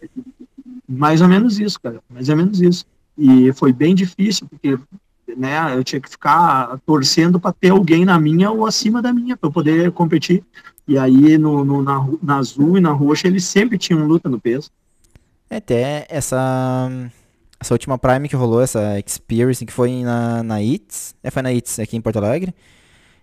[0.88, 2.84] Mais ou menos isso, cara, mais ou menos isso.
[3.16, 4.78] E foi bem difícil, porque
[5.36, 9.36] né, eu tinha que ficar torcendo para ter alguém na minha ou acima da minha,
[9.36, 10.42] para eu poder competir.
[10.86, 14.40] E aí no, no na, na azul e na roxa eles sempre tinham luta no
[14.40, 14.70] peso.
[15.48, 16.90] É, até essa
[17.58, 21.52] essa última Prime que rolou, essa Experience que foi na, na ITS, é, foi na
[21.52, 22.54] ITS aqui em Porto Alegre.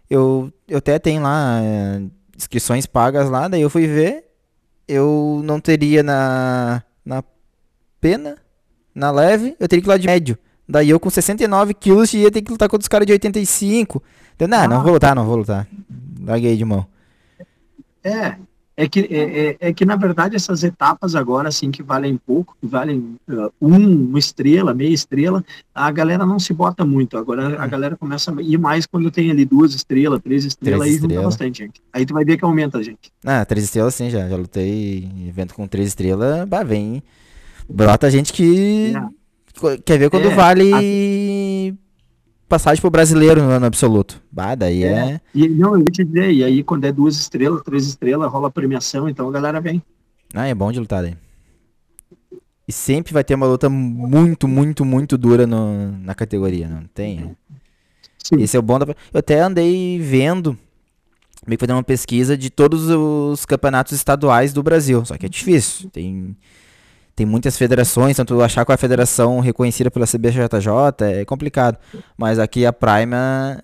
[0.10, 2.02] Eu, eu até tenho lá é,
[2.42, 4.26] inscrições pagas lá, daí eu fui ver,
[4.88, 7.24] eu não teria na, na
[8.00, 8.38] pena,
[8.94, 10.38] na leve, eu teria que ir lá de médio.
[10.68, 14.02] Daí eu com 69 quilos ia ter que lutar contra os caras de 85.
[14.36, 14.68] Então, não, ah.
[14.68, 15.68] não vou lutar, não vou lutar.
[16.22, 16.86] Larguei de mão.
[18.04, 18.36] É,
[18.76, 22.56] é que, é, é, é, que, na verdade, essas etapas agora, assim, que valem pouco,
[22.60, 25.44] que valem uh, um, uma estrela, meia estrela,
[25.76, 27.18] a galera não se bota muito.
[27.18, 30.90] Agora a galera começa a ir mais quando tem ali duas estrelas, três estrelas, três
[30.90, 31.14] aí estrela.
[31.14, 31.82] junta bastante gente.
[31.92, 33.12] Aí tu vai ver que aumenta, gente.
[33.26, 34.28] Ah, três estrelas sim, já.
[34.28, 37.04] Já lutei evento com três estrelas, bah, vem.
[37.70, 38.94] Brota gente que.
[38.96, 39.78] É.
[39.86, 40.72] Quer ver quando é, vale.
[40.74, 41.81] A
[42.52, 44.22] passagem pro brasileiro no ano absoluto.
[44.30, 44.88] Bah, daí é.
[44.88, 45.22] é...
[45.34, 49.08] E, não, eu te dizer, e aí quando é duas estrelas, três estrelas, rola premiação,
[49.08, 49.82] então a galera vem.
[50.34, 51.16] Ah, é bom de lutar daí.
[52.68, 57.36] E sempre vai ter uma luta muito, muito, muito dura no, na categoria, não tem?
[58.22, 58.42] Sim.
[58.42, 58.86] Esse é o bom da...
[58.86, 60.58] Eu até andei vendo,
[61.48, 65.30] meio que fazendo uma pesquisa de todos os campeonatos estaduais do Brasil, só que é
[65.30, 65.90] difícil.
[65.90, 66.36] Tem
[67.22, 70.50] tem muitas federações, tanto achar qual é a federação reconhecida pela CBJJ
[71.02, 71.78] é complicado.
[72.18, 73.62] Mas aqui a Prime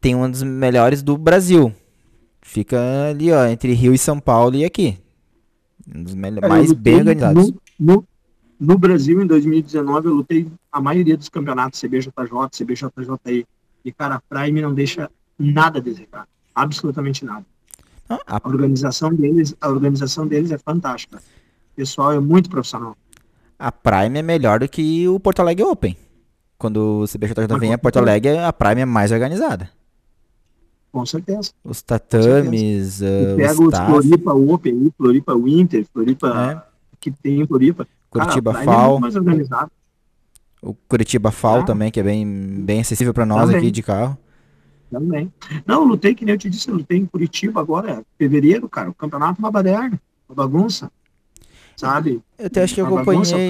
[0.00, 1.70] tem um dos melhores do Brasil.
[2.40, 2.78] Fica
[3.10, 4.96] ali, ó, entre Rio e São Paulo e aqui.
[5.94, 7.52] Um dos é, mais bem organizados.
[7.78, 8.04] No, no,
[8.58, 12.10] no, Brasil, em 2019, eu lutei a maioria dos campeonatos CBJJ,
[12.56, 13.46] CBJJI.
[13.84, 16.26] E, cara, a Prime não deixa nada a desejar.
[16.54, 17.44] Absolutamente nada.
[18.08, 18.36] Ah, a...
[18.42, 21.20] a organização deles, a organização deles é fantástica
[21.78, 22.96] pessoal é muito profissional.
[23.56, 25.96] A Prime é melhor do que o Porto Alegre Open.
[26.58, 29.70] Quando o CBJJ vem a Porto Alegre, a Prime é mais organizada.
[30.90, 31.52] Com certeza.
[31.62, 36.96] Os tatames, uh, pega os, os Floripa Open, Floripa Winter, Floripa é.
[36.98, 37.86] que tem Floripa.
[38.10, 38.96] Curitiba Cara, Fall.
[38.96, 39.70] É mais organizado.
[40.60, 41.64] O Curitiba Fall ah.
[41.64, 43.58] também, que é bem, bem acessível para nós também.
[43.58, 44.18] aqui de carro.
[44.90, 45.32] Também.
[45.64, 48.90] Não, lutei, que nem eu te disse, eu lutei em Curitiba agora, fevereiro, cara.
[48.90, 50.90] O campeonato é uma baderna, uma bagunça
[51.78, 52.20] sabe?
[52.36, 53.48] Eu até acho que eu acompanhei.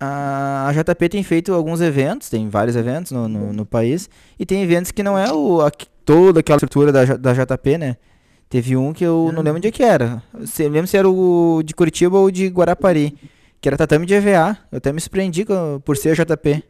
[0.00, 4.08] A JP tem feito alguns eventos, tem vários eventos no, no, no país,
[4.38, 5.70] e tem eventos que não é o, a,
[6.04, 7.96] toda aquela estrutura da, da JP, né?
[8.48, 9.32] Teve um que eu é.
[9.32, 10.22] não lembro onde é que era.
[10.34, 13.16] Eu lembro se era o de Curitiba ou de Guarapari,
[13.60, 14.58] que era tatame de EVA.
[14.70, 15.44] Eu até me surpreendi
[15.84, 16.64] por ser a JP.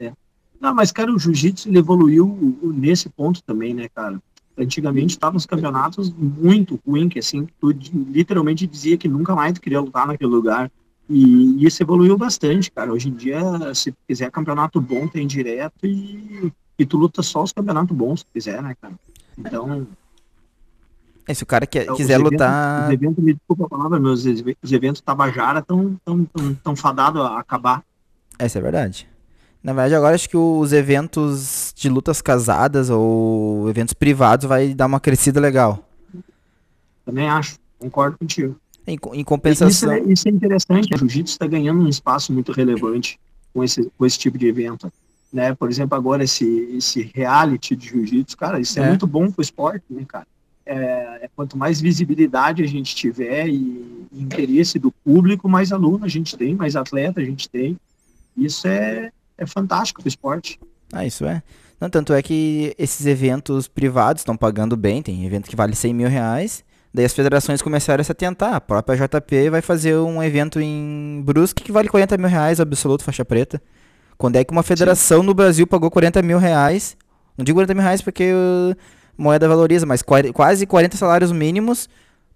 [0.00, 0.12] É.
[0.60, 4.20] Não, mas, cara, o jiu-jitsu evoluiu nesse ponto também, né, cara?
[4.56, 7.70] Antigamente estavam os campeonatos muito ruins, que assim, tu
[8.10, 10.70] literalmente dizia que nunca mais tu queria lutar naquele lugar.
[11.08, 12.92] E, e isso evoluiu bastante, cara.
[12.92, 13.42] Hoje em dia,
[13.74, 18.26] se quiser campeonato bom, tem direto e, e tu luta só os campeonatos bons, se
[18.32, 18.94] quiser, né, cara?
[19.36, 19.86] Então.
[21.26, 22.86] É, se o cara quer, quiser eventos, lutar.
[22.86, 27.20] Os eventos, me desculpa a palavra, meus os eventos Tabajara estão tão, tão, tão fadados
[27.22, 27.82] a acabar.
[28.38, 29.08] Essa é verdade.
[29.62, 34.86] Na verdade, agora acho que os eventos de lutas casadas ou eventos privados vai dar
[34.86, 35.84] uma crescida legal.
[37.04, 38.56] Também acho, concordo contigo.
[38.86, 39.68] Em, em compensação.
[39.68, 40.88] Isso é, isso é interessante.
[40.94, 43.18] O jiu-jitsu está ganhando um espaço muito relevante
[43.52, 44.92] com esse, com esse tipo de evento.
[45.32, 45.54] Né?
[45.54, 46.46] Por exemplo, agora esse,
[46.76, 48.84] esse reality de jiu-jitsu, cara, isso é.
[48.84, 50.26] é muito bom para o esporte, né, cara?
[50.66, 50.76] É,
[51.22, 56.08] é, quanto mais visibilidade a gente tiver e, e interesse do público, mais aluno a
[56.08, 57.76] gente tem, mais atleta a gente tem.
[58.36, 60.58] Isso é, é fantástico para o esporte.
[60.92, 61.42] Ah, isso é.
[61.84, 65.92] Não, tanto é que esses eventos privados estão pagando bem, tem evento que vale 100
[65.92, 66.64] mil reais,
[66.94, 71.22] daí as federações começaram a se atentar, a própria JP vai fazer um evento em
[71.22, 73.60] Brusque que vale 40 mil reais, absoluto, faixa preta.
[74.16, 75.26] Quando é que uma federação Sim.
[75.26, 76.96] no Brasil pagou 40 mil reais,
[77.36, 78.74] não digo 40 mil reais porque uh,
[79.14, 81.86] moeda valoriza, mas quase 40 salários mínimos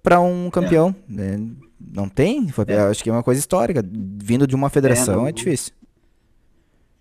[0.03, 0.95] para um campeão.
[1.17, 1.23] É.
[1.23, 1.39] É,
[1.81, 2.49] não tem?
[2.67, 2.81] É.
[2.81, 3.83] Acho que é uma coisa histórica.
[4.23, 5.73] Vindo de uma federação é, é difícil.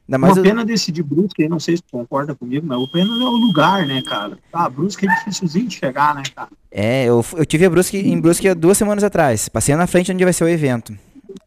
[0.08, 3.26] Uma pena desse de Brusque, não sei se tu concorda comigo, mas o pena é
[3.26, 4.38] o lugar, né, cara?
[4.54, 6.50] Ah, Brusque é dificilzinho de chegar, né, cara?
[6.72, 9.50] É, eu, eu tive a Brusque, em Brusque duas semanas atrás.
[9.50, 10.98] Passei na frente onde vai ser o evento.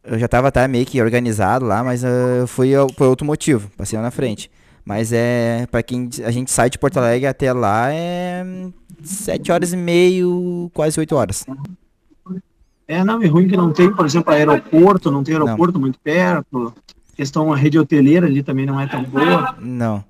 [0.03, 3.67] Eu já tava tá, meio que organizado lá, mas uh, fui por outro motivo.
[3.75, 4.51] Passei na frente.
[4.85, 8.43] Mas é, para quem a gente sai de Porto Alegre até lá é
[9.03, 11.45] sete horas e meio, quase oito horas.
[12.87, 15.81] É, não, é ruim que não tem, por exemplo, aeroporto, não tem aeroporto não.
[15.81, 16.73] muito perto
[17.15, 19.55] questão a rede hoteleira ali também não é tão boa.
[19.59, 20.03] Não.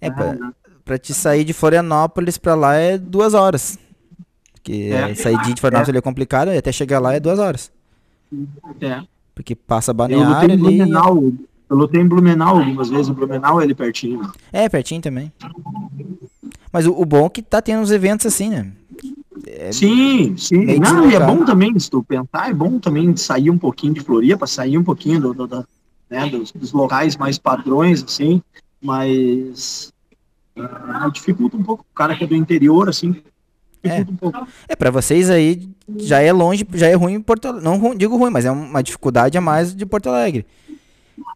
[0.00, 0.52] É, ah,
[0.84, 3.78] pra, te sair de Florianópolis pra lá é duas horas.
[4.52, 5.14] Porque é.
[5.14, 5.98] sair de Florianópolis é.
[5.98, 7.70] é complicado, e até chegar lá é duas horas.
[8.80, 9.02] É.
[9.34, 10.56] Porque passa balneário ali.
[10.56, 11.32] Blumenau,
[11.68, 14.30] eu lutei em Blumenau algumas vezes, o Blumenau é ali pertinho.
[14.52, 15.32] É, pertinho também.
[16.72, 18.72] Mas o, o bom é que tá tendo uns eventos assim, né?
[19.46, 20.78] É sim, sim.
[20.78, 24.00] Não, e é bom também, se tu pensar, é bom também sair um pouquinho de
[24.00, 25.68] Floripa, sair um pouquinho do, do, do
[26.08, 28.42] né, dos, dos locais mais padrões, assim,
[28.80, 29.92] mas
[30.56, 31.84] uh, dificulta um pouco.
[31.90, 33.22] O cara que é do interior, assim,
[33.82, 34.00] é.
[34.00, 37.64] Um é, pra vocês aí já é longe, já é ruim em Porto Alegre.
[37.64, 40.46] Não digo ruim, mas é uma dificuldade a mais de Porto Alegre.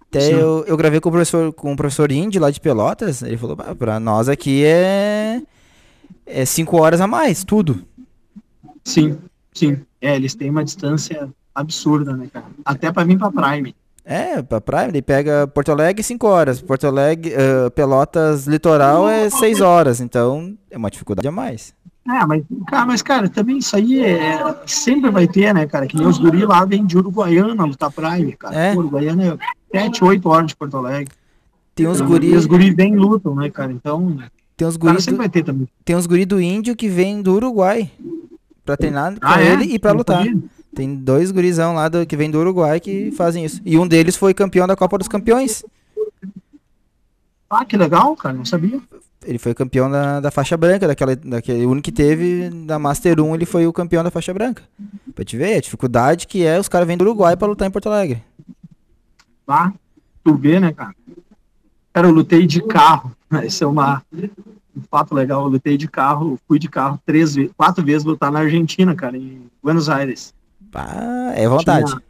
[0.03, 3.37] Até eu, eu gravei com o professor, com o professor Indy lá de Pelotas, ele
[3.37, 5.41] falou, ah, pra nós aqui é.
[6.27, 7.85] É cinco horas a mais, tudo.
[8.85, 9.19] Sim,
[9.53, 9.81] sim.
[10.01, 12.47] É, eles têm uma distância absurda, né, cara?
[12.65, 13.75] Até pra vir pra Prime.
[14.11, 19.31] É, pra praia, ele pega Porto Alegre 5 horas, Porto Alegre, uh, Pelotas Litoral é
[19.31, 21.73] 6 horas, então é uma dificuldade a mais.
[22.09, 25.87] É, mas, cara, mas, cara, também isso aí é, sempre vai ter, né, cara?
[25.87, 28.57] Que nem os guri lá vêm de Uruguaiana lutar Prime, cara.
[28.57, 28.75] É.
[28.75, 29.39] Uruguaiana
[29.73, 31.15] é 7, 8 horas de Porto Alegre.
[31.77, 32.33] Tem uns guri...
[32.33, 33.71] E os guri vêm lutam, né, cara?
[33.71, 34.19] Então,
[34.57, 35.17] tem uns guri do...
[35.17, 35.69] vai ter também.
[35.85, 37.89] Tem uns guri do Índio que vêm do Uruguai
[38.65, 39.53] pra treinar ah, com é?
[39.53, 40.25] ele e pra lutar.
[40.25, 40.43] Sabia?
[40.75, 43.61] Tem dois gurizão lá do, que vem do Uruguai que fazem isso.
[43.65, 45.65] E um deles foi campeão da Copa dos Campeões.
[47.49, 48.81] Ah, que legal, cara, não sabia.
[49.27, 53.35] Ele foi campeão da, da faixa branca, daquela, daquele único que teve da Master 1,
[53.35, 54.63] ele foi o campeão da faixa branca.
[55.15, 57.71] Pra te ver, a dificuldade que é os caras vêm do Uruguai pra lutar em
[57.71, 58.23] Porto Alegre.
[59.47, 59.73] Ah,
[60.23, 60.95] tu vê, né, cara?
[61.93, 63.13] Cara, eu lutei de carro.
[63.43, 65.43] Esse é uma, um fato legal.
[65.43, 69.43] Eu lutei de carro, fui de carro três, quatro vezes lutar na Argentina, cara, em
[69.63, 70.33] Buenos Aires.
[70.75, 71.87] Ah, é vontade.
[71.87, 72.03] Tinha,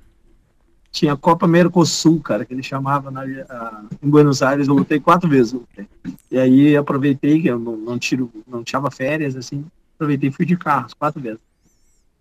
[0.91, 4.69] tinha Copa Mercosul, cara, que ele chamava na, em Buenos Aires.
[4.69, 5.53] Eu lutei quatro vezes.
[5.53, 5.87] Lutei.
[6.31, 9.65] E aí aproveitei que eu não, não tiro, não tirava férias, assim.
[9.95, 11.41] Aproveitei e fui de carro, quatro vezes.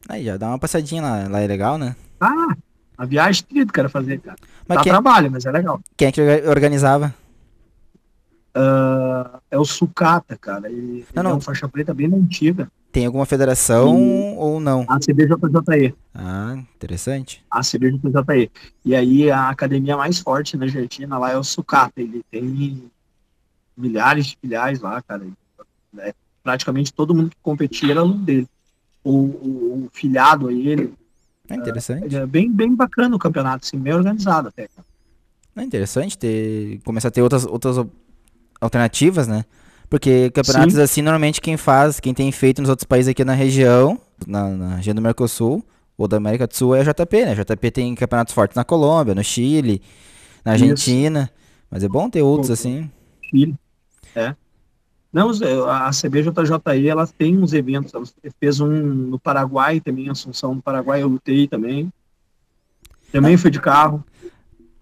[0.07, 1.95] Aí já dá uma passadinha lá, lá é legal, né?
[2.19, 2.55] Ah,
[2.97, 4.37] a viagem que quero fazer, cara.
[4.67, 5.81] Mas Dá quem, trabalho, mas é legal.
[5.95, 7.13] Quem é que organizava?
[8.55, 10.69] Uh, é o Sucata, cara.
[10.69, 11.29] Ele, não, ele não.
[11.31, 12.69] é uma faixa preta bem antiga.
[12.91, 14.35] Tem alguma federação e...
[14.37, 14.85] ou não?
[14.89, 15.93] A CBJJE.
[16.13, 17.43] Ah, interessante.
[17.49, 18.51] A CBJJE.
[18.83, 22.01] E aí a academia mais forte na Argentina lá é o Sucata.
[22.01, 22.89] Ele tem
[23.77, 25.25] milhares de filiais lá, cara.
[25.99, 26.13] É,
[26.43, 28.47] praticamente todo mundo que competia era aluno dele.
[29.03, 30.93] O, o, o filiado a ele.
[31.47, 32.15] É interessante.
[32.15, 34.67] É, é bem, bem bacana o campeonato, assim, bem organizado até.
[35.55, 37.85] É interessante ter, começar a ter outras, outras
[38.59, 39.45] alternativas, né?
[39.89, 40.81] Porque campeonatos Sim.
[40.81, 44.75] assim, normalmente quem faz, quem tem feito nos outros países aqui na região, na, na
[44.75, 45.65] região do Mercosul,
[45.97, 47.31] ou da América do Sul, é a JP, né?
[47.31, 49.81] A JP tem campeonatos fortes na Colômbia, no Chile,
[50.45, 51.23] na Argentina.
[51.23, 51.33] Isso.
[51.69, 52.89] Mas é bom ter outros assim.
[53.29, 53.55] Chile,
[54.15, 54.35] é.
[55.11, 55.31] Não,
[55.67, 58.05] a CBJJI, ela tem uns eventos, ela
[58.39, 61.91] fez um no Paraguai também, Assunção no Paraguai, eu lutei também.
[63.11, 63.37] Também ah.
[63.37, 64.03] fui de carro.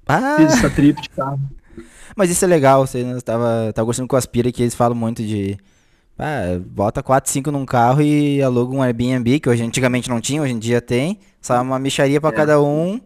[0.05, 0.35] Ah.
[0.37, 1.39] Fiz essa trip de carro.
[2.17, 5.23] Mas isso é legal, você estava tava gostando com o Aspira que eles falam muito
[5.23, 5.55] de.
[6.17, 10.41] Ah, bota 4, 5 num carro e aluga um Airbnb, que hoje antigamente não tinha,
[10.41, 11.19] hoje em dia tem.
[11.39, 12.35] Só uma micharia para é.
[12.35, 12.99] cada um.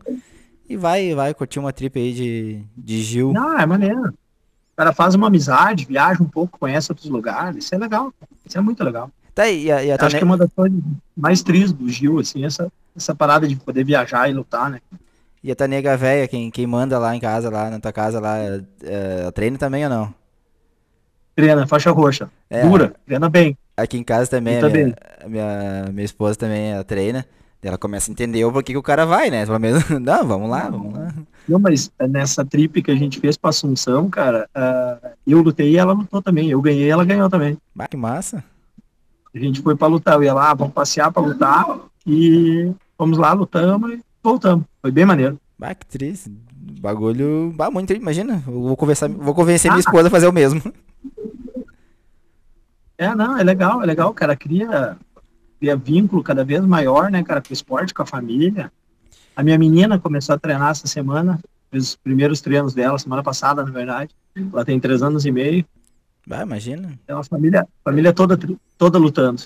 [0.70, 3.34] E vai, vai curtir uma trip aí de, de Gil.
[3.34, 4.08] Não, é maneiro.
[4.08, 7.66] O cara faz uma amizade, viaja um pouco, conhece outros lugares.
[7.66, 8.14] Isso é legal.
[8.46, 9.12] Isso é muito legal.
[9.36, 10.80] Tá e a, e a Acho tua que é ne- uma das coisas
[11.16, 14.80] mais tristes do Gil, assim, essa, essa parada de poder viajar e lutar, né?
[15.44, 18.20] E a tua nega velha, quem, quem manda lá em casa, lá na tua casa,
[18.20, 18.38] lá,
[18.84, 20.14] é, treina também ou não?
[21.36, 22.30] Treina, faixa roxa.
[22.50, 22.68] É.
[22.68, 23.58] Dura, treina bem.
[23.76, 27.26] Aqui em casa também, a minha, a minha, minha esposa também ela treina.
[27.64, 29.46] Ela começa a entender o porquê que o cara vai, né?
[29.46, 31.14] Pelo menos, não, vamos lá, vamos lá.
[31.48, 35.78] Não, mas nessa trip que a gente fez pra Assunção, cara, ah, eu lutei e
[35.78, 36.50] ela lutou também.
[36.50, 37.58] Eu ganhei e ela ganhou também.
[37.74, 38.44] Bah, que massa.
[39.34, 41.66] A gente foi pra lutar, eu ia lá, vamos passear pra lutar
[42.06, 44.66] e fomos lá, lutamos e voltamos.
[44.82, 45.40] Foi bem maneiro.
[45.58, 46.30] Bah, que triste.
[46.80, 47.54] Bagulho.
[47.56, 47.94] Bah, muito.
[47.94, 48.42] Imagina.
[48.48, 49.74] Eu vou conversar, vou convencer Ah.
[49.76, 50.62] minha esposa a fazer o mesmo.
[52.98, 54.36] É, não, é legal, é legal, cara.
[54.36, 54.98] Cria,
[55.60, 58.72] cria vínculo cada vez maior, né, cara, com o esporte, com a família.
[59.36, 61.40] A minha menina começou a treinar essa semana,
[61.72, 64.14] fez os primeiros treinos dela, semana passada, na verdade.
[64.36, 65.66] Ela tem três anos e meio.
[66.28, 66.92] Bah, imagina.
[67.04, 68.38] Então a família, família toda,
[68.78, 69.42] toda lutando.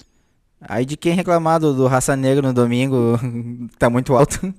[0.60, 3.18] Aí de quem reclamar do, do Raça Negra no domingo
[3.80, 4.54] tá muito alto.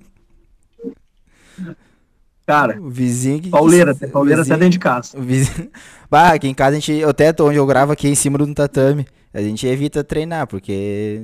[2.47, 3.51] Cara, O vizinho que.
[3.51, 5.19] pauleira, que- pauleira até vizinho- dentro de casa.
[5.19, 5.69] O vizinho...
[6.09, 6.93] Bah, aqui em casa a gente.
[6.93, 9.05] Eu até tô onde eu gravo aqui em cima do tatame.
[9.35, 11.23] A gente evita treinar, porque.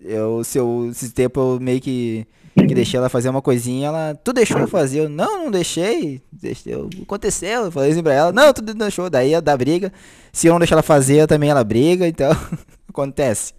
[0.00, 4.14] Eu, se eu, esse tempo eu meio que, que deixei ela fazer uma coisinha, ela.
[4.22, 5.00] Tu deixou eu fazer?
[5.00, 6.20] Eu, não, não deixei.
[6.30, 7.64] deixei eu- aconteceu.
[7.64, 9.08] Eu falei assim pra ela, não, tu deixou.
[9.08, 9.90] Daí dá briga.
[10.30, 12.30] Se eu não deixar ela fazer, também ela briga, então.
[12.86, 13.54] acontece.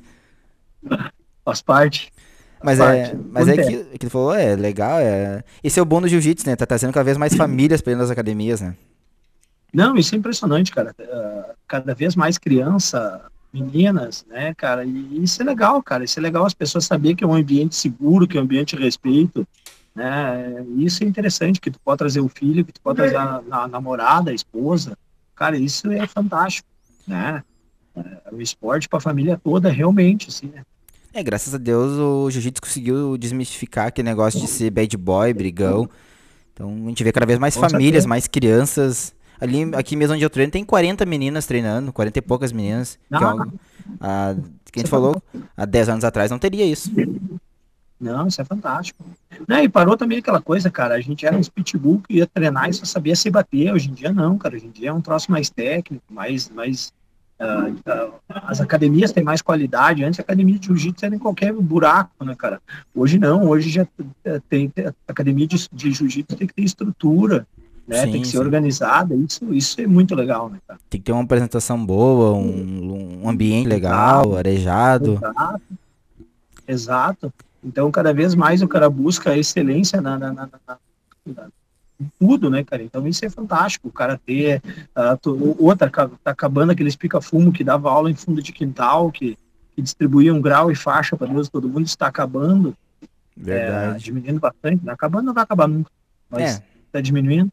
[1.44, 2.12] Faz parte.
[2.64, 3.12] Mas Parte.
[3.12, 3.84] é, mas é Acontece.
[3.92, 5.44] que, que falou, é legal, é.
[5.64, 6.56] Esse é o bom do jiu-jitsu, né?
[6.56, 8.76] Tá trazendo cada vez mais famílias pra dentro das academias, né?
[9.74, 10.96] Não, isso é impressionante, cara.
[11.00, 14.86] Ah, Cada vez mais criança, meninas, né, cara?
[14.86, 16.04] E isso é legal, cara.
[16.04, 18.76] Isso é legal as pessoas saberem que é um ambiente seguro, que é um ambiente
[18.76, 19.48] de respeito,
[19.96, 20.64] né?
[20.78, 23.68] Isso é interessante, que tu pode trazer o filho, que tu pode trazer a, a
[23.68, 24.98] namorada, a esposa.
[25.36, 26.68] Cara, isso é fantástico,
[27.08, 27.44] né?
[27.96, 28.02] É,
[28.32, 30.64] O esporte para a família toda, realmente, assim, né?
[31.14, 35.88] É, graças a Deus o jiu-jitsu conseguiu desmistificar aquele negócio de ser bad boy, brigão.
[36.54, 38.08] Então a gente vê cada vez mais Com famílias, certeza.
[38.08, 39.14] mais crianças.
[39.40, 42.98] Ali, aqui mesmo onde eu treino, tem 40 meninas treinando, 40 e poucas meninas.
[43.10, 43.30] Que, é Ah.
[43.30, 43.54] algo-
[44.00, 44.36] a,
[44.72, 45.22] que a gente falou,
[45.58, 46.92] há 10 anos atrás não teria isso.
[48.00, 49.04] Não, isso é fantástico.
[49.48, 50.96] Né, e parou também aquela coisa, cara.
[50.96, 53.72] A gente era uns pitbull que ia treinar e só sabia se bater.
[53.74, 54.56] Hoje em dia não, cara.
[54.56, 56.50] Hoje em dia é um troço mais técnico, mais.
[56.50, 56.92] mais
[58.28, 60.04] as academias têm mais qualidade.
[60.04, 62.62] Antes a academia de jiu-jitsu era em qualquer buraco, né, cara?
[62.94, 63.48] Hoje não.
[63.48, 63.88] Hoje já
[64.26, 64.72] eh, tem.
[64.86, 67.46] A academia de, de jiu-jitsu tem que ter estrutura,
[67.88, 68.06] né?
[68.06, 68.44] Sim, tem que ser sim.
[68.44, 69.16] organizada.
[69.16, 70.80] Isso, isso é muito legal, né, cara?
[70.90, 75.14] Tem que ter uma apresentação boa, um, um ambiente legal, arejado.
[75.22, 75.62] Exato.
[76.68, 77.34] Exato.
[77.64, 81.48] Então, cada vez mais o cara busca a excelência na, na, na- na-
[82.20, 82.84] tudo, né, cara?
[82.84, 83.88] Então, isso é fantástico.
[83.88, 84.62] O cara ter.
[84.96, 89.12] ah, tu- outra, ca- tá acabando aqueles pica-fumo que dava aula em fundo de quintal,
[89.12, 89.38] que,
[89.76, 93.06] que distribuía um grau e faixa para Deus, todo mundo está acabando, é,
[93.44, 94.04] Verdade.
[94.04, 94.84] diminuindo bastante.
[94.86, 94.92] Né?
[94.92, 95.90] Acabando não vai acabar nunca,
[96.30, 96.64] mas É.
[96.88, 97.52] está diminuindo.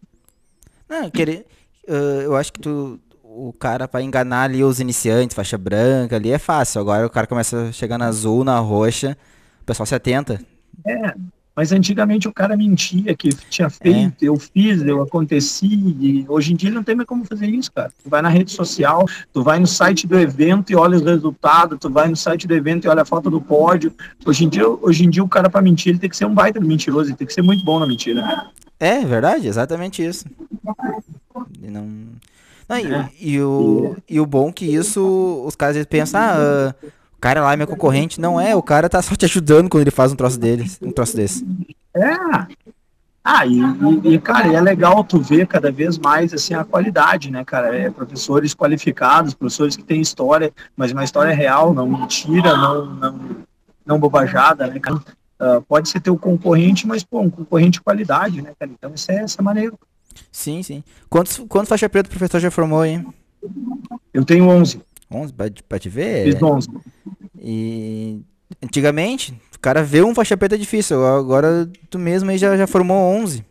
[0.88, 1.46] Não, querer,
[1.88, 6.32] ah, eu acho que tu, o cara pra enganar ali os iniciantes, faixa branca ali
[6.32, 6.80] é fácil.
[6.80, 9.16] Agora o cara começa a chegar na azul, na roxa,
[9.62, 10.40] o pessoal se atenta.
[11.54, 16.56] Mas antigamente o cara mentia que tinha feito, eu fiz, eu aconteci, e hoje em
[16.56, 17.90] dia não tem mais como fazer isso, cara.
[18.02, 21.78] Tu vai na rede social, tu vai no site do evento e olha os resultados,
[21.78, 23.92] tu vai no site do evento e olha a foto do pódio.
[24.24, 26.34] Hoje em dia, hoje em dia o cara para mentir, ele tem que ser um
[26.34, 28.46] baita mentiroso, ele tem que ser muito bom na mentira.
[28.78, 30.24] É, verdade, exatamente isso.
[31.62, 31.86] E não...
[32.68, 33.08] Não, e, É.
[33.20, 36.34] e o, e o bom que isso, os caras eles pensam, ah,
[36.70, 36.86] ah,
[37.20, 38.18] o cara lá é meu concorrente.
[38.18, 40.90] Não é, o cara tá só te ajudando quando ele faz um troço deles, um
[40.90, 41.46] troço desse.
[41.94, 42.16] É.
[43.22, 43.60] Ah, e,
[44.04, 47.76] e, cara, é legal tu ver cada vez mais assim a qualidade, né, cara?
[47.76, 53.20] É, professores qualificados, professores que têm história, mas uma história real, não mentira, não, não,
[53.84, 54.98] não bobajada, né, cara?
[55.38, 58.72] Ah, pode ser teu concorrente, mas, pô, um concorrente de qualidade, né, cara?
[58.72, 59.78] Então, isso é, isso é maneiro.
[60.32, 60.82] Sim, sim.
[61.10, 63.06] Quantos, quantos faixa preta o professor já formou, hein?
[64.14, 64.80] Eu tenho 11,
[65.10, 66.32] 11, pra, te ver?
[66.32, 66.68] fiz 11.
[67.38, 68.20] E
[68.62, 71.04] antigamente, o cara vê um faixa preta é difícil.
[71.04, 73.44] Agora tu mesmo aí já, já formou 11.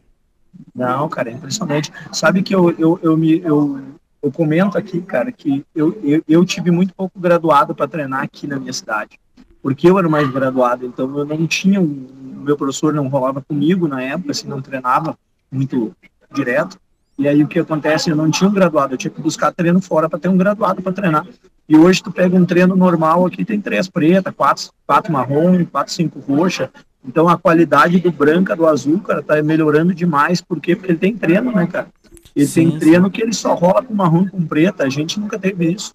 [0.74, 1.91] Não, cara, é impressionante.
[2.12, 3.82] Sabe que eu, eu, eu, me, eu,
[4.22, 8.47] eu comento aqui, cara, que eu, eu, eu tive muito pouco graduado para treinar aqui
[8.47, 9.20] na minha cidade.
[9.62, 13.88] Porque eu era mais graduado, então eu não tinha, o meu professor não rolava comigo
[13.88, 15.18] na época, assim, não treinava
[15.51, 15.93] muito
[16.34, 16.80] direto.
[17.20, 19.82] E aí o que acontece, eu não tinha um graduado, eu tinha que buscar treino
[19.82, 21.28] fora para ter um graduado para treinar.
[21.67, 25.93] E hoje tu pega um treino normal aqui, tem três preta, quatro, quatro marrom, quatro,
[25.93, 26.72] cinco roxa.
[27.05, 30.39] Então a qualidade do branca, do azul, cara, tá melhorando demais.
[30.39, 30.78] Por quê?
[30.78, 31.88] Porque ele tem treino, né, cara?
[32.34, 34.86] Ele Sim, tem treino que ele só rola com marrom e com preta.
[34.86, 35.93] A gente nunca teve isso.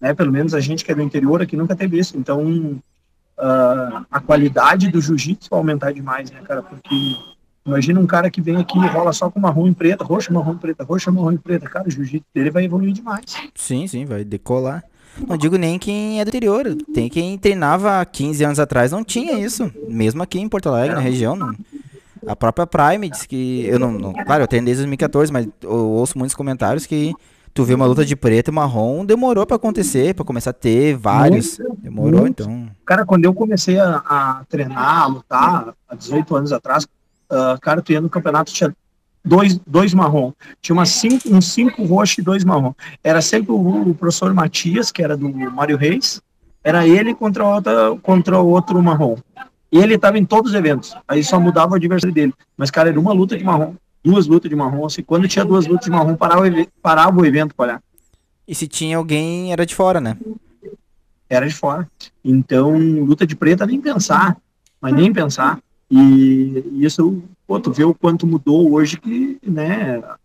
[0.00, 0.12] né?
[0.12, 2.18] Pelo menos a gente que é do interior aqui nunca teve isso.
[2.18, 2.42] Então,
[3.38, 6.62] uh, a qualidade do jiu-jitsu vai aumentar demais, né, cara?
[6.62, 7.16] Porque
[7.68, 10.54] imagina um cara que vem aqui e rola só com marrom e preta, roxa, marrom
[10.54, 11.68] e preta, roxa, marrom e preta.
[11.68, 13.36] Cara, o jiu-jitsu dele vai evoluir demais.
[13.54, 14.82] Sim, sim, vai decolar.
[15.26, 16.76] Não digo nem quem é do interior.
[16.92, 19.70] Tem quem treinava 15 anos atrás, não tinha isso.
[19.88, 21.34] Mesmo aqui em Porto Alegre, na região.
[21.34, 21.54] Não.
[22.26, 23.64] A própria Prime disse que.
[23.66, 27.14] Eu não, não, Claro, eu treino desde 2014, mas eu ouço muitos comentários que
[27.54, 30.96] tu vê uma luta de preto e marrom, demorou para acontecer, para começar a ter
[30.96, 31.58] vários.
[31.58, 32.42] Muito, demorou, muito.
[32.42, 32.68] então.
[32.84, 36.86] Cara, quando eu comecei a, a, treinar, a lutar, há 18 anos atrás,
[37.30, 38.74] uh, cara, tu ia no campeonato, tinha
[39.24, 40.32] dois, dois marrom.
[40.60, 42.72] Tinha umas cinco, uns cinco roxos e dois marrom.
[43.02, 46.20] Era sempre o, o professor Matias, que era do Mário Reis,
[46.62, 49.16] era ele contra, outra, contra o outro marrom.
[49.70, 50.94] E ele estava em todos os eventos.
[51.06, 52.34] Aí só mudava o adversário dele.
[52.56, 54.86] Mas, cara, era uma luta de marrom duas lutas de marrom.
[54.86, 56.44] Assim, quando tinha duas lutas de marrom, parava,
[56.82, 57.82] parava o evento para olhar.
[58.46, 60.16] E se tinha alguém, era de fora, né?
[61.28, 61.86] Era de fora.
[62.24, 64.36] Então, luta de preta, nem pensar.
[64.80, 65.58] Mas nem pensar.
[65.90, 70.18] E, e isso, pô, tu vê o quanto mudou hoje que, né, a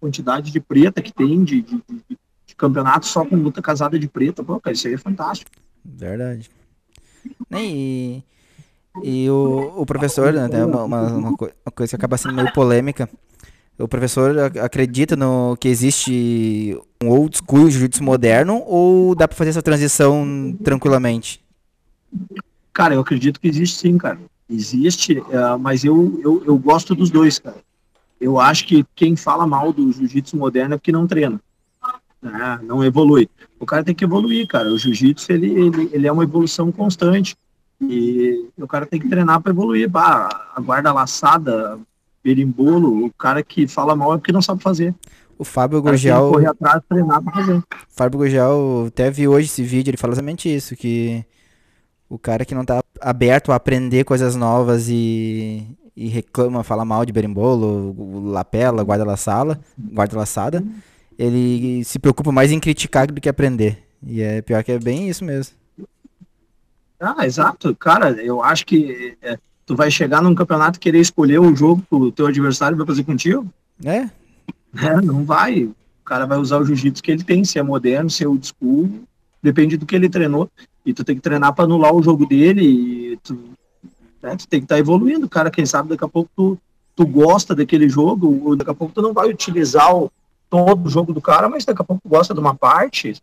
[0.00, 4.44] quantidade de preta que tem, de, de, de, campeonato só com luta casada de preta,
[4.44, 5.50] pô, cara, isso aí é fantástico.
[5.84, 6.50] Verdade.
[7.52, 8.22] E,
[9.02, 13.08] e o, o professor, né, uma, uma, uma, coisa que acaba sendo meio polêmica,
[13.78, 19.50] o professor acredita no que existe um old school jiu-jitsu moderno ou dá para fazer
[19.50, 21.42] essa transição tranquilamente?
[22.74, 24.18] Cara, eu acredito que existe sim, cara.
[24.50, 27.58] Existe, uh, mas eu, eu, eu gosto dos dois, cara.
[28.20, 31.40] Eu acho que quem fala mal do jiu-jitsu moderno é porque não treina.
[32.20, 32.60] Né?
[32.62, 33.28] Não evolui.
[33.58, 34.68] O cara tem que evoluir, cara.
[34.68, 37.34] O jiu-jitsu ele, ele, ele é uma evolução constante.
[37.80, 39.88] E o cara tem que treinar para evoluir.
[39.88, 41.78] Bah, a guarda laçada,
[42.22, 44.94] berimbolo, o cara que fala mal é porque não sabe fazer.
[45.38, 46.32] O Fábio Gurgel.
[46.32, 47.62] correr atrás, treinar pra fazer.
[47.88, 51.24] Fábio Gurgel até vi hoje esse vídeo, ele fala exatamente isso, que
[52.10, 57.04] o cara que não tá aberto a aprender coisas novas e, e reclama, fala mal
[57.04, 59.60] de berimbolo, lapela, guarda-laçada,
[59.92, 60.64] guarda-laçada,
[61.18, 63.82] ele se preocupa mais em criticar do que aprender.
[64.02, 65.54] E é pior que é bem isso mesmo.
[66.98, 67.74] Ah, exato.
[67.76, 71.82] Cara, eu acho que é, tu vai chegar num campeonato e querer escolher um jogo
[71.88, 73.46] que o teu adversário vai fazer contigo.
[73.84, 74.08] É?
[74.76, 75.64] é não vai.
[75.64, 75.74] O
[76.04, 78.90] cara vai usar o jiu-jitsu que ele tem, se é moderno, se é old school,
[79.42, 80.50] depende do que ele treinou.
[80.84, 83.38] E tu tem que treinar para anular o jogo dele e tu,
[84.22, 85.28] né, tu tem que estar tá evoluindo.
[85.28, 86.58] Cara, quem sabe daqui a pouco tu,
[86.96, 90.10] tu gosta daquele jogo, daqui a pouco tu não vai utilizar o,
[90.48, 93.14] todo o jogo do cara, mas daqui a pouco tu gosta de uma parte.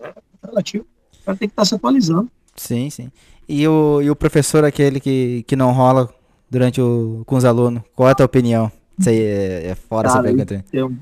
[0.00, 0.12] É
[0.44, 0.86] relativo.
[1.20, 2.30] O cara tem que estar tá se atualizando.
[2.56, 3.10] Sim, sim.
[3.48, 6.08] E o, e o professor aquele que, que não rola
[6.50, 8.70] durante o, com os alunos, qual é a tua opinião?
[8.98, 10.64] Isso aí é, é fora Cara, essa pergunta.
[10.74, 10.98] Um,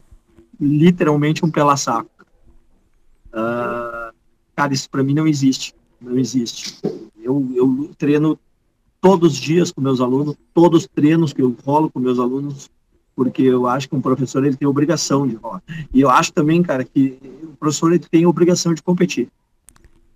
[0.60, 2.10] literalmente um pela saco.
[3.32, 4.01] Uh,
[4.54, 5.74] cara, isso pra mim não existe.
[6.00, 6.78] Não existe.
[7.22, 8.38] Eu, eu treino
[9.00, 12.70] todos os dias com meus alunos, todos os treinos que eu rolo com meus alunos,
[13.14, 15.62] porque eu acho que um professor ele tem obrigação de rolar.
[15.92, 19.28] E eu acho também, cara, que o professor ele tem obrigação de competir.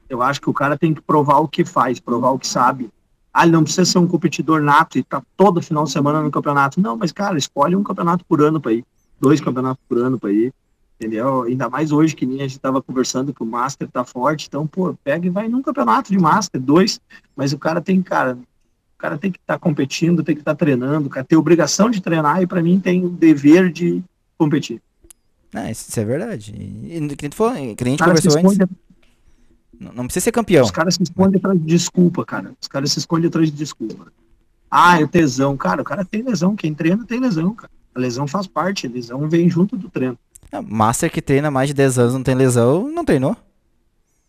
[0.09, 2.89] Eu acho que o cara tem que provar o que faz, provar o que sabe.
[3.34, 6.30] Ah, ele não precisa ser um competidor nato e tá todo final de semana no
[6.30, 6.80] campeonato.
[6.80, 8.84] Não, mas, cara, escolhe um campeonato por ano para ir.
[9.20, 10.55] Dois campeonatos por ano para ir.
[10.99, 11.42] Entendeu?
[11.42, 14.47] Ainda mais hoje que nem a gente tava conversando que o Master tá forte.
[14.49, 17.01] Então, pô, pega e vai num campeonato de Master, dois.
[17.34, 20.55] Mas o cara tem, cara, o cara tem que estar tá competindo, tem que estar
[20.55, 24.03] tá treinando, o cara tem obrigação de treinar e para mim tem o dever de
[24.38, 24.80] competir.
[25.55, 26.55] Ah, isso é verdade.
[26.57, 28.59] E, que, que a gente conversou antes.
[29.78, 30.64] Não precisa ser campeão.
[30.64, 32.53] Os caras se escondem atrás de desculpa, cara.
[32.61, 34.11] Os caras se escondem atrás de desculpa.
[34.70, 35.57] Ah, é tesão.
[35.57, 36.57] Cara, o cara tem lesão.
[36.57, 37.70] Quem treina tem lesão, cara.
[37.94, 38.86] A lesão faz parte.
[38.86, 40.18] A lesão vem junto do treino.
[40.64, 43.36] Master que treina mais de 10 anos não tem lesão, não treinou.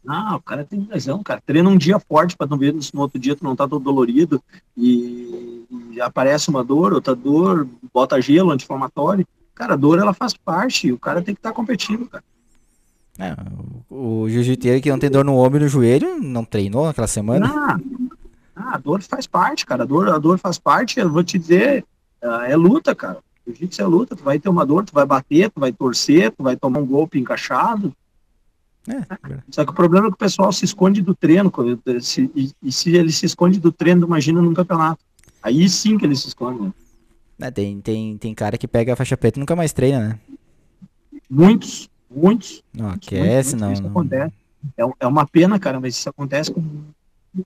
[0.04, 1.42] Não, o cara tem lesão, cara.
[1.46, 3.84] Treina um dia forte para não ver se no outro dia tu não tá todo
[3.84, 4.42] dolorido
[4.76, 9.28] e, e aparece uma dor, outra dor, bota gelo, anti-inflamatório.
[9.54, 10.92] Cara, a dor ela faz parte.
[10.92, 12.24] O cara tem que estar tá competindo, cara.
[13.20, 13.36] É,
[13.90, 17.08] o, o jiu-jiteiro que não tem dor no ombro e no joelho, não treinou naquela
[17.08, 17.52] semana?
[17.54, 17.78] Ah,
[18.56, 19.84] ah, a dor faz parte, cara.
[19.84, 21.84] A dor, a dor faz parte, eu vou te dizer,
[22.22, 23.18] é, é luta, cara.
[23.48, 26.32] O jiu-jitsu é luta, tu vai ter uma dor, tu vai bater, tu vai torcer,
[26.32, 27.94] tu vai tomar um golpe encaixado.
[28.88, 29.02] É,
[29.50, 31.52] Só que o problema é que o pessoal se esconde do treino,
[32.02, 35.04] se, e, e, se ele se esconde do treino, imagina num campeonato.
[35.42, 36.62] Aí sim que ele se esconde.
[36.62, 36.74] Né?
[37.40, 40.20] É, tem, tem, tem cara que pega a faixa preta e nunca mais treina, né?
[41.30, 42.64] Muitos, Muitos.
[42.74, 43.74] Não aquece, muitos, não.
[43.74, 43.90] Isso não.
[43.90, 44.34] acontece.
[44.78, 46.64] É, é uma pena, cara, mas isso acontece com,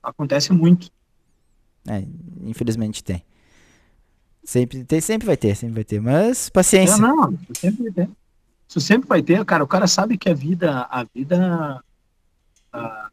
[0.02, 0.90] acontece muito.
[1.86, 2.04] É,
[2.44, 3.22] infelizmente tem.
[4.44, 6.96] Sempre, tem, sempre vai ter, sempre vai ter, mas paciência.
[6.96, 8.10] É, não, sempre vai ter.
[8.68, 9.62] Isso sempre vai ter, cara.
[9.62, 11.82] O cara sabe que a vida, a vida,
[12.72, 13.10] a,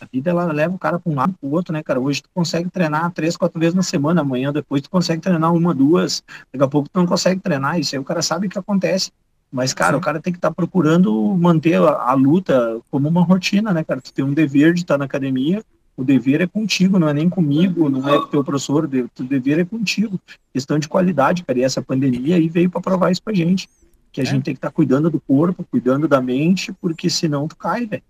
[0.00, 1.98] a vida ela leva o cara para um lado para o outro, né, cara?
[1.98, 5.74] Hoje tu consegue treinar três, quatro vezes na semana, amanhã depois tu consegue treinar uma,
[5.74, 8.58] duas, daqui a pouco tu não consegue treinar, isso aí o cara sabe o que
[8.58, 9.10] acontece.
[9.50, 9.98] Mas, cara, Sim.
[9.98, 13.82] o cara tem que estar tá procurando manter a, a, luta como uma rotina, né,
[13.82, 14.00] cara?
[14.00, 15.64] Tu tem um dever de estar na academia,
[16.00, 19.58] o dever é contigo, não é nem comigo, não é com teu professor, o dever
[19.58, 20.18] é contigo.
[20.50, 21.58] Questão de qualidade, cara.
[21.58, 23.68] E essa pandemia aí veio para provar isso pra gente.
[24.10, 24.26] Que a é.
[24.26, 27.84] gente tem que estar tá cuidando do corpo, cuidando da mente, porque senão tu cai,
[27.84, 28.02] velho.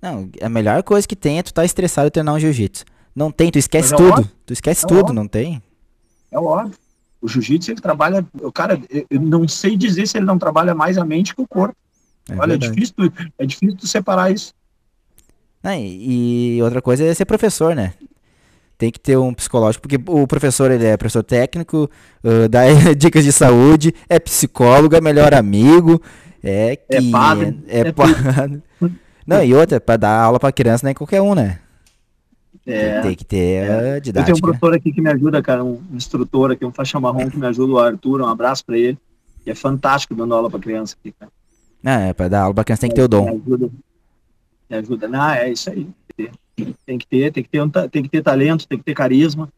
[0.00, 2.84] Não, a melhor coisa que tem é tu estar tá estressado e treinar um jiu-jitsu.
[3.16, 4.12] Não tem, tu esquece é tudo.
[4.12, 4.30] Óbvio.
[4.46, 5.14] Tu esquece é tudo, óbvio.
[5.14, 5.60] não tem?
[6.30, 6.78] É óbvio.
[7.20, 8.24] O jiu-jitsu, ele trabalha.
[8.42, 8.80] O cara,
[9.10, 11.74] eu não sei dizer se ele não trabalha mais a mente que o corpo.
[12.28, 12.94] É Olha, é difícil,
[13.38, 14.54] é difícil tu separar isso.
[15.64, 17.94] Ah, e outra coisa é ser professor, né?
[18.76, 21.88] Tem que ter um psicológico, porque o professor ele é professor técnico,
[22.22, 26.02] uh, dá dicas de saúde, é psicólogo, é melhor amigo,
[26.42, 28.62] é que é padre, é, é, é padre.
[29.26, 31.60] Não, e outra, para dar aula para criança não é qualquer um, né?
[32.66, 34.00] É, tem que ter é.
[34.00, 34.20] didática.
[34.20, 37.30] Eu tenho um professor aqui que me ajuda, cara, um instrutor aqui, um faixa marrom
[37.30, 38.98] que me ajuda, o Arthur, um abraço para ele.
[39.46, 41.32] E é fantástico dando aula para criança aqui, cara.
[41.82, 43.24] Ah, é, para dar aula para criança tem que ter o dom.
[43.24, 43.70] Me ajuda,
[44.68, 45.08] me ajuda.
[45.08, 45.86] Não, é isso aí.
[46.86, 49.48] Tem que ter, tem que ter, um, tem que ter talento, tem que ter carisma.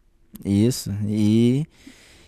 [0.45, 0.91] Isso.
[1.07, 1.67] E,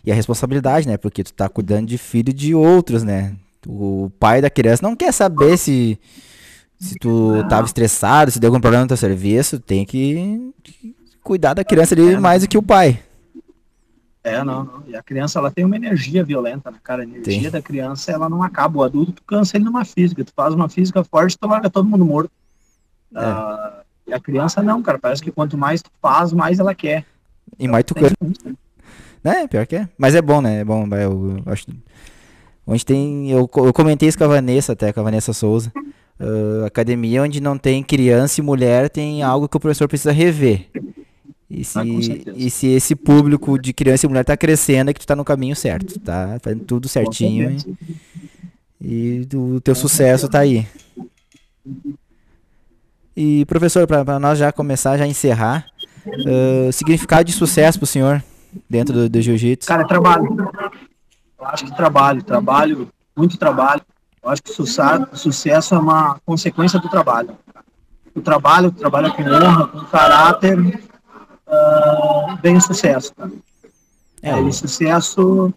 [0.05, 0.97] e a responsabilidade, né?
[0.97, 3.35] Porque tu tá cuidando de filho de outros, né?
[3.67, 5.99] O pai da criança não quer saber se
[6.79, 10.55] se tu tava estressado, se deu algum problema no teu serviço, tem que
[11.25, 13.03] cuidar da criança ali é, mais do que o pai.
[14.23, 14.83] É, não, não.
[14.87, 17.03] E a criança, ela tem uma energia violenta, né, cara?
[17.03, 17.51] A energia tem.
[17.51, 18.79] da criança, ela não acaba.
[18.79, 20.25] O adulto, tu cansa ele numa física.
[20.25, 22.31] Tu faz uma física forte, tu larga todo mundo morto.
[23.15, 23.19] É.
[23.19, 24.99] Ah, e a criança não, cara.
[24.99, 27.05] Parece que quanto mais tu faz, mais ela quer.
[27.59, 28.13] E mais tu quer.
[29.23, 29.89] Né, pior que é.
[29.99, 30.61] Mas é bom, né?
[30.61, 31.67] É bom, eu, eu acho.
[32.67, 33.31] Onde tem.
[33.31, 35.73] Eu, eu comentei isso com a Vanessa até, com a Vanessa Souza.
[36.21, 40.69] Uh, academia onde não tem criança e mulher tem algo que o professor precisa rever.
[41.51, 41.85] E se, ah,
[42.35, 45.25] e se esse público de criança e mulher está crescendo, é que tu está no
[45.25, 47.57] caminho certo, tá fazendo tudo certinho
[48.79, 50.67] e, e o teu sucesso está aí.
[53.21, 55.67] E professor, para nós já começar, já encerrar,
[56.07, 58.23] uh, significado de sucesso para o senhor
[58.71, 59.67] dentro do, do jiu-jitsu?
[59.67, 60.37] Cara, é trabalho.
[61.37, 63.83] Eu acho que trabalho, trabalho, muito trabalho.
[64.23, 67.31] Eu acho que o sucesso é uma consequência do trabalho.
[68.15, 73.13] O trabalho, trabalha com honra, com caráter, uh, vem o sucesso.
[73.17, 73.33] Cara.
[74.23, 74.37] É.
[74.37, 75.53] o sucesso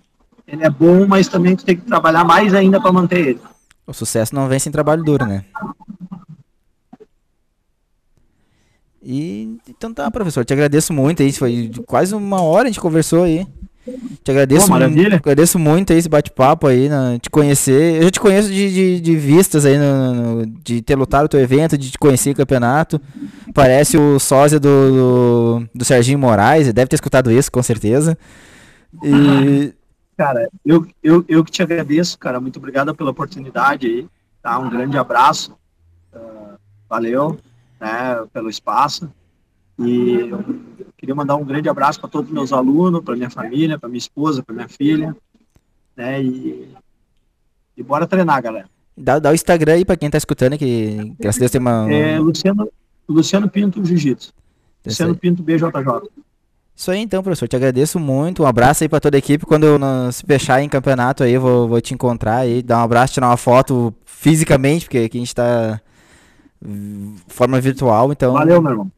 [0.48, 3.42] ele é bom, mas também tu tem que trabalhar mais ainda para manter ele.
[3.86, 5.46] O sucesso não vem sem trabalho duro, né?
[9.04, 13.24] E então tá, professor, te agradeço muito aí, foi quase uma hora a gente conversou
[13.24, 13.48] aí.
[14.24, 16.88] Te agradeço, Pô, muito, agradeço muito aí esse bate-papo aí,
[17.20, 17.96] te conhecer.
[17.96, 21.30] Eu já te conheço de, de, de vistas aí, no, no, de ter lutado o
[21.30, 23.02] teu evento, de te conhecer em campeonato.
[23.56, 28.16] Parece o sósia do, do, do Serginho Moraes, deve ter escutado isso, com certeza.
[29.04, 29.74] E...
[30.16, 32.40] Cara, eu, eu, eu que te agradeço, cara.
[32.40, 34.08] Muito obrigado pela oportunidade aí.
[34.40, 34.60] Tá?
[34.60, 35.58] Um grande abraço.
[36.14, 37.40] Uh, valeu
[37.82, 39.12] né, pelo espaço.
[39.80, 40.46] E eu
[40.96, 43.98] queria mandar um grande abraço para todos os meus alunos, para minha família, para minha
[43.98, 45.16] esposa, para minha filha,
[45.98, 46.22] né?
[46.22, 46.70] E,
[47.76, 48.70] e bora treinar, galera.
[48.96, 51.92] Dá, dá o Instagram aí para quem tá escutando, que graças a Deus tem uma.
[51.92, 52.70] É Luciano,
[53.10, 54.32] Luciano Pinto Jiu-Jitsu.
[54.86, 55.72] Luciano Pinto BJJ.
[56.76, 57.48] Isso aí então, professor.
[57.48, 58.44] Te agradeço muito.
[58.44, 59.46] Um abraço aí para toda a equipe.
[59.46, 59.80] Quando eu
[60.12, 63.28] se fechar em campeonato aí, eu vou, vou te encontrar aí, dar um abraço, tirar
[63.28, 65.82] uma foto fisicamente, porque aqui a gente tá
[67.28, 68.34] forma virtual, então.
[68.34, 68.92] Valeu, meu irmão.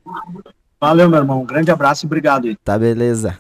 [0.80, 1.42] Valeu, meu irmão.
[1.42, 2.56] Um grande abraço e obrigado aí.
[2.64, 3.40] Tá, beleza.